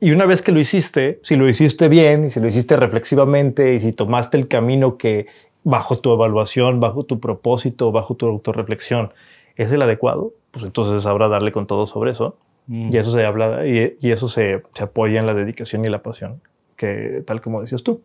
y 0.00 0.10
una 0.10 0.26
vez 0.26 0.42
que 0.42 0.52
lo 0.52 0.60
hiciste, 0.60 1.20
si 1.22 1.36
lo 1.36 1.48
hiciste 1.48 1.88
bien 1.88 2.26
y 2.26 2.30
si 2.30 2.40
lo 2.40 2.48
hiciste 2.48 2.76
reflexivamente 2.76 3.74
y 3.74 3.80
si 3.80 3.92
tomaste 3.92 4.36
el 4.36 4.48
camino 4.48 4.96
que 4.98 5.26
bajo 5.62 5.96
tu 5.96 6.12
evaluación, 6.12 6.78
bajo 6.78 7.04
tu 7.04 7.20
propósito, 7.20 7.90
bajo 7.90 8.14
tu 8.14 8.26
autorreflexión 8.26 9.12
es 9.56 9.72
el 9.72 9.82
adecuado, 9.82 10.32
pues 10.54 10.64
entonces 10.64 11.02
sabrá 11.02 11.28
darle 11.28 11.52
con 11.52 11.66
todo 11.66 11.86
sobre 11.86 12.12
eso. 12.12 12.38
Mm. 12.68 12.94
Y 12.94 12.96
eso 12.96 13.10
se 13.10 13.26
habla 13.26 13.66
y, 13.66 13.98
eso 14.00 14.28
se, 14.28 14.62
se, 14.72 14.84
apoya 14.84 15.20
en 15.20 15.26
la 15.26 15.34
dedicación 15.34 15.84
y 15.84 15.90
la 15.90 16.02
pasión, 16.02 16.40
que 16.76 17.22
tal 17.26 17.42
como 17.42 17.60
decías 17.60 17.82
tú. 17.82 18.00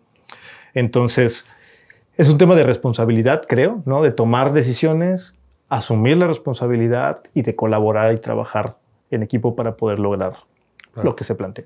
Entonces, 0.73 1.45
es 2.17 2.29
un 2.29 2.37
tema 2.37 2.55
de 2.55 2.63
responsabilidad, 2.63 3.43
creo, 3.47 3.81
¿no? 3.85 4.01
De 4.01 4.11
tomar 4.11 4.51
decisiones 4.51 5.39
asumir 5.69 6.17
la 6.17 6.27
responsabilidad 6.27 7.21
y 7.33 7.43
de 7.43 7.55
colaborar 7.55 8.13
y 8.13 8.17
trabajar 8.17 8.75
en 9.11 9.23
equipo 9.23 9.55
para 9.55 9.75
poder 9.75 9.99
lograr 9.99 10.33
lo 10.95 11.15
que 11.15 11.23
se 11.23 11.35
plantea. 11.35 11.65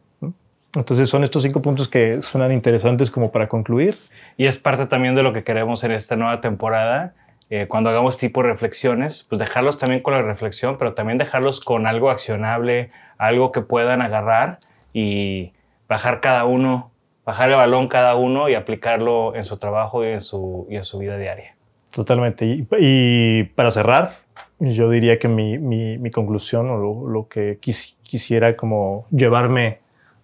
Entonces 0.76 1.10
son 1.10 1.24
estos 1.24 1.44
cinco 1.44 1.62
puntos 1.62 1.88
que 1.88 2.22
suenan 2.22 2.52
interesantes 2.52 3.10
como 3.10 3.32
para 3.32 3.48
concluir. 3.48 3.98
Y 4.38 4.46
es 4.46 4.58
parte 4.58 4.86
también 4.86 5.16
de 5.16 5.24
lo 5.24 5.34
que 5.34 5.44
queremos 5.44 5.84
en 5.84 5.92
esta 5.92 6.16
nueva 6.16 6.42
temporada. 6.42 7.14
Eh, 7.56 7.68
cuando 7.68 7.92
hagamos 7.92 8.18
tipo 8.18 8.42
reflexiones, 8.42 9.28
pues 9.30 9.38
dejarlos 9.38 9.78
también 9.78 10.02
con 10.02 10.16
la 10.16 10.24
reflexión, 10.24 10.80
pero 10.80 10.96
también 10.96 11.20
dejarlos 11.20 11.60
con 11.60 11.86
algo 11.86 12.10
accionable, 12.10 12.90
algo 13.20 13.52
que 13.52 13.62
puedan 13.62 14.02
agarrar 14.02 14.58
y 14.92 15.54
bajar 15.88 16.20
cada 16.20 16.46
uno, 16.46 16.90
bajar 17.24 17.52
el 17.52 17.56
balón 17.58 17.90
cada 17.90 18.16
uno 18.16 18.50
y 18.50 18.56
aplicarlo 18.56 19.36
en 19.36 19.44
su 19.44 19.58
trabajo 19.58 20.04
y 20.04 20.08
en 20.08 20.22
su, 20.22 20.66
y 20.68 20.78
en 20.78 20.84
su 20.84 20.98
vida 20.98 21.16
diaria. 21.16 21.56
Totalmente. 21.92 22.66
Y, 22.80 23.44
para 23.54 23.70
cerrar, 23.70 24.14
yo 24.58 24.90
diría 24.90 25.20
que 25.20 25.28
mi, 25.28 25.60
mi, 25.60 26.10
conclusión 26.10 26.72
o 26.72 27.08
lo, 27.08 27.28
que 27.28 27.60
quisiera 27.62 28.56
como 28.56 29.06
llevarme 29.12 29.78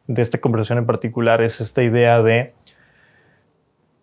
de 0.07 0.23
esta 0.23 0.39
conversación 0.39 0.79
en 0.79 0.87
particular 0.87 1.43
es 1.43 1.61
esta 1.61 1.83
idea 1.83 2.23
de 2.23 2.55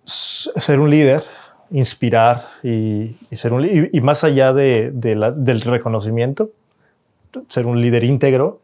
ser 0.05 0.79
un 0.79 0.91
líder, 0.91 1.25
inspirar 1.71 2.45
y, 2.63 3.17
ser 3.33 3.53
un 3.53 3.65
y, 3.65 4.01
más 4.01 4.25
allá 4.25 4.53
de, 4.53 4.91
del 4.93 5.61
reconocimiento, 5.61 6.51
ser 7.49 7.67
un 7.67 7.81
líder 7.81 8.05
íntegro. 8.05 8.61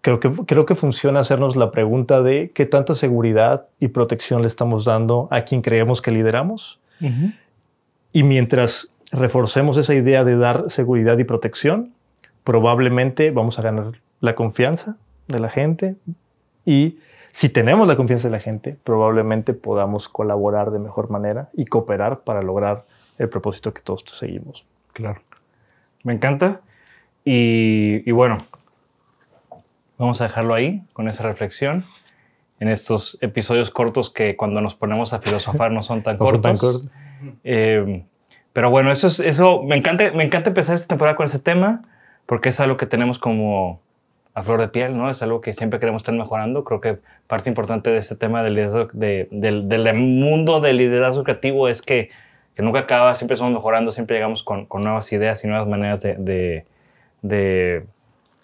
Creo 0.00 0.20
que, 0.20 0.30
creo 0.30 0.66
que 0.66 0.74
funciona 0.74 1.20
hacernos 1.20 1.56
la 1.56 1.70
pregunta 1.70 2.22
de 2.22 2.50
qué 2.54 2.66
tanta 2.66 2.94
seguridad 2.94 3.66
y 3.80 3.88
protección 3.88 4.42
le 4.42 4.48
estamos 4.48 4.84
dando 4.84 5.28
a 5.30 5.42
quien 5.42 5.62
creemos 5.62 6.02
que 6.02 6.10
lideramos. 6.10 6.78
Y 8.12 8.22
mientras 8.22 8.90
reforcemos 9.10 9.76
esa 9.76 9.94
idea 9.94 10.24
de 10.24 10.36
dar 10.36 10.70
seguridad 10.70 11.18
y 11.18 11.24
protección, 11.24 11.92
probablemente 12.44 13.30
vamos 13.30 13.58
a 13.58 13.62
ganar 13.62 13.92
la 14.20 14.34
confianza 14.34 14.96
de 15.28 15.40
la 15.40 15.48
gente 15.48 15.96
y 16.64 16.98
si 17.34 17.48
tenemos 17.48 17.88
la 17.88 17.96
confianza 17.96 18.28
de 18.28 18.32
la 18.32 18.38
gente, 18.38 18.76
probablemente 18.84 19.54
podamos 19.54 20.08
colaborar 20.08 20.70
de 20.70 20.78
mejor 20.78 21.10
manera 21.10 21.48
y 21.52 21.64
cooperar 21.64 22.20
para 22.20 22.42
lograr 22.42 22.84
el 23.18 23.28
propósito 23.28 23.74
que 23.74 23.82
todos 23.82 24.04
seguimos. 24.06 24.64
Claro. 24.92 25.20
Me 26.04 26.12
encanta. 26.12 26.60
Y, 27.24 28.08
bueno, 28.12 28.46
vamos 29.98 30.20
a 30.20 30.24
dejarlo 30.28 30.54
ahí 30.54 30.84
con 30.92 31.08
esa 31.08 31.24
reflexión 31.24 31.86
en 32.60 32.68
estos 32.68 33.18
episodios 33.20 33.72
cortos 33.72 34.10
que 34.10 34.36
cuando 34.36 34.60
nos 34.60 34.76
ponemos 34.76 35.12
a 35.12 35.18
filosofar 35.18 35.72
no 35.72 35.82
son 35.82 36.04
tan 36.04 36.16
cortos. 36.18 36.88
Eh, 37.42 38.04
pero 38.52 38.70
bueno, 38.70 38.92
eso 38.92 39.08
es, 39.08 39.18
eso 39.18 39.64
me 39.64 39.76
encanta, 39.76 40.12
me 40.12 40.22
encanta 40.22 40.50
empezar 40.50 40.76
esta 40.76 40.86
temporada 40.86 41.16
con 41.16 41.26
ese 41.26 41.40
tema 41.40 41.82
porque 42.26 42.50
es 42.50 42.60
algo 42.60 42.76
que 42.76 42.86
tenemos 42.86 43.18
como 43.18 43.80
a 44.34 44.42
flor 44.42 44.60
de 44.60 44.68
piel, 44.68 44.96
¿no? 44.96 45.08
Es 45.08 45.22
algo 45.22 45.40
que 45.40 45.52
siempre 45.52 45.78
queremos 45.78 46.02
estar 46.02 46.14
mejorando. 46.14 46.64
Creo 46.64 46.80
que 46.80 46.98
parte 47.28 47.48
importante 47.48 47.90
de 47.90 47.98
este 47.98 48.16
tema 48.16 48.42
del, 48.42 48.54
liderazgo, 48.54 48.88
del, 48.92 49.94
mundo 49.94 50.60
del 50.60 50.76
liderazgo 50.76 51.22
creativo 51.22 51.68
es 51.68 51.80
que, 51.82 52.10
nunca 52.58 52.80
acaba, 52.80 53.14
siempre 53.14 53.34
estamos 53.34 53.54
mejorando, 53.54 53.92
siempre 53.92 54.16
llegamos 54.16 54.42
con, 54.42 54.66
con 54.66 54.82
nuevas 54.82 55.12
ideas 55.12 55.44
y 55.44 55.46
nuevas 55.46 55.68
maneras 55.68 56.02
de, 56.02 56.66
de, 57.22 57.86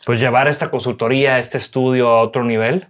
pues 0.07 0.20
llevar 0.20 0.47
esta 0.47 0.70
consultoría, 0.70 1.38
este 1.41 1.59
estudio 1.59 2.09
a 2.09 2.22
otro 2.22 2.45
nivel. 2.45 2.86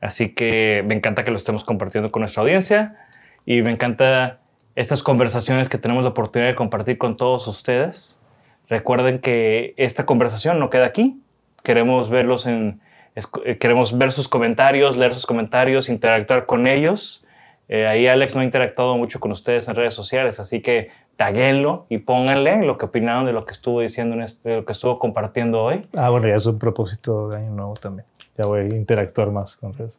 Así 0.00 0.28
que 0.28 0.84
me 0.86 0.94
encanta 0.94 1.24
que 1.24 1.32
lo 1.32 1.36
estemos 1.36 1.64
compartiendo 1.64 2.12
con 2.12 2.20
nuestra 2.20 2.42
audiencia 2.42 2.96
y 3.44 3.62
me 3.62 3.72
encanta 3.72 4.38
estas 4.76 5.02
conversaciones 5.02 5.68
que 5.68 5.78
tenemos 5.78 6.04
la 6.04 6.10
oportunidad 6.10 6.50
de 6.50 6.54
compartir 6.54 6.98
con 6.98 7.16
todos 7.16 7.48
ustedes. 7.48 8.20
Recuerden 8.68 9.18
que 9.18 9.74
esta 9.76 10.06
conversación 10.06 10.58
no 10.58 10.70
queda 10.70 10.86
aquí, 10.86 11.20
queremos 11.64 12.10
verlos 12.10 12.46
en, 12.46 12.80
eh, 13.16 13.58
queremos 13.58 13.96
ver 13.98 14.12
sus 14.12 14.28
comentarios, 14.28 14.96
leer 14.96 15.14
sus 15.14 15.26
comentarios, 15.26 15.88
interactuar 15.88 16.46
con 16.46 16.68
ellos. 16.68 17.26
Eh, 17.68 17.86
ahí 17.86 18.06
Alex 18.06 18.34
no 18.34 18.42
ha 18.42 18.44
interactuado 18.44 18.96
mucho 18.96 19.18
con 19.18 19.32
ustedes 19.32 19.66
en 19.68 19.74
redes 19.74 19.94
sociales, 19.94 20.38
así 20.38 20.60
que 20.60 20.90
taguenlo 21.16 21.86
y 21.88 21.98
pónganle 21.98 22.62
lo 22.62 22.76
que 22.76 22.84
opinaron 22.84 23.24
de 23.24 23.32
lo 23.32 23.46
que 23.46 23.52
estuvo 23.52 23.80
diciendo 23.80 24.14
en 24.14 24.22
este, 24.22 24.56
lo 24.56 24.64
que 24.64 24.72
estuvo 24.72 24.98
compartiendo 24.98 25.62
hoy. 25.62 25.86
Ah, 25.96 26.10
bueno, 26.10 26.28
ya 26.28 26.34
es 26.34 26.46
un 26.46 26.58
propósito 26.58 27.28
de 27.30 27.38
año 27.38 27.50
nuevo 27.50 27.74
también. 27.74 28.06
Ya 28.36 28.46
voy 28.46 28.60
a 28.60 28.64
interactuar 28.64 29.30
más 29.30 29.56
con 29.56 29.72
redes. 29.72 29.96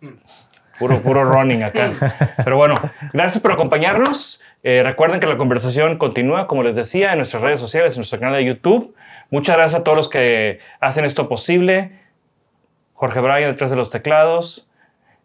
Puro, 0.79 1.01
puro 1.01 1.23
running 1.23 1.63
acá. 1.63 2.35
Pero 2.43 2.57
bueno, 2.57 2.75
gracias 3.13 3.41
por 3.41 3.51
acompañarnos. 3.51 4.41
Eh, 4.63 4.81
recuerden 4.83 5.19
que 5.19 5.27
la 5.27 5.37
conversación 5.37 5.97
continúa, 5.97 6.47
como 6.47 6.63
les 6.63 6.75
decía, 6.75 7.11
en 7.11 7.17
nuestras 7.17 7.43
redes 7.43 7.59
sociales, 7.59 7.93
en 7.93 7.99
nuestro 7.99 8.19
canal 8.19 8.35
de 8.35 8.45
YouTube. 8.45 8.95
Muchas 9.29 9.55
gracias 9.55 9.79
a 9.79 9.83
todos 9.83 9.97
los 9.97 10.09
que 10.09 10.59
hacen 10.79 11.05
esto 11.05 11.29
posible. 11.29 11.91
Jorge 12.93 13.19
Bryan 13.19 13.51
detrás 13.51 13.69
de 13.69 13.77
los 13.77 13.91
teclados, 13.91 14.71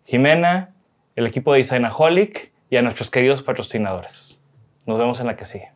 Jimena, 0.04 0.70
el 1.16 1.26
equipo 1.26 1.52
de 1.52 1.58
Designaholic 1.58 2.50
y 2.68 2.76
a 2.76 2.82
nuestros 2.82 3.10
queridos 3.10 3.42
patrocinadores. 3.42 4.42
Nos 4.86 4.98
vemos 4.98 5.20
en 5.20 5.26
la 5.26 5.36
que 5.36 5.44
sigue. 5.44 5.70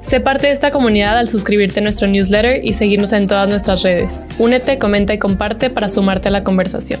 Sé 0.00 0.18
parte 0.18 0.48
de 0.48 0.52
esta 0.52 0.72
comunidad 0.72 1.16
al 1.16 1.28
suscribirte 1.28 1.78
a 1.78 1.82
nuestro 1.82 2.08
newsletter 2.08 2.64
y 2.64 2.72
seguirnos 2.72 3.12
en 3.12 3.26
todas 3.26 3.48
nuestras 3.48 3.82
redes. 3.82 4.26
Únete, 4.38 4.76
comenta 4.78 5.14
y 5.14 5.18
comparte 5.18 5.70
para 5.70 5.88
sumarte 5.88 6.28
a 6.28 6.32
la 6.32 6.42
conversación. 6.42 7.00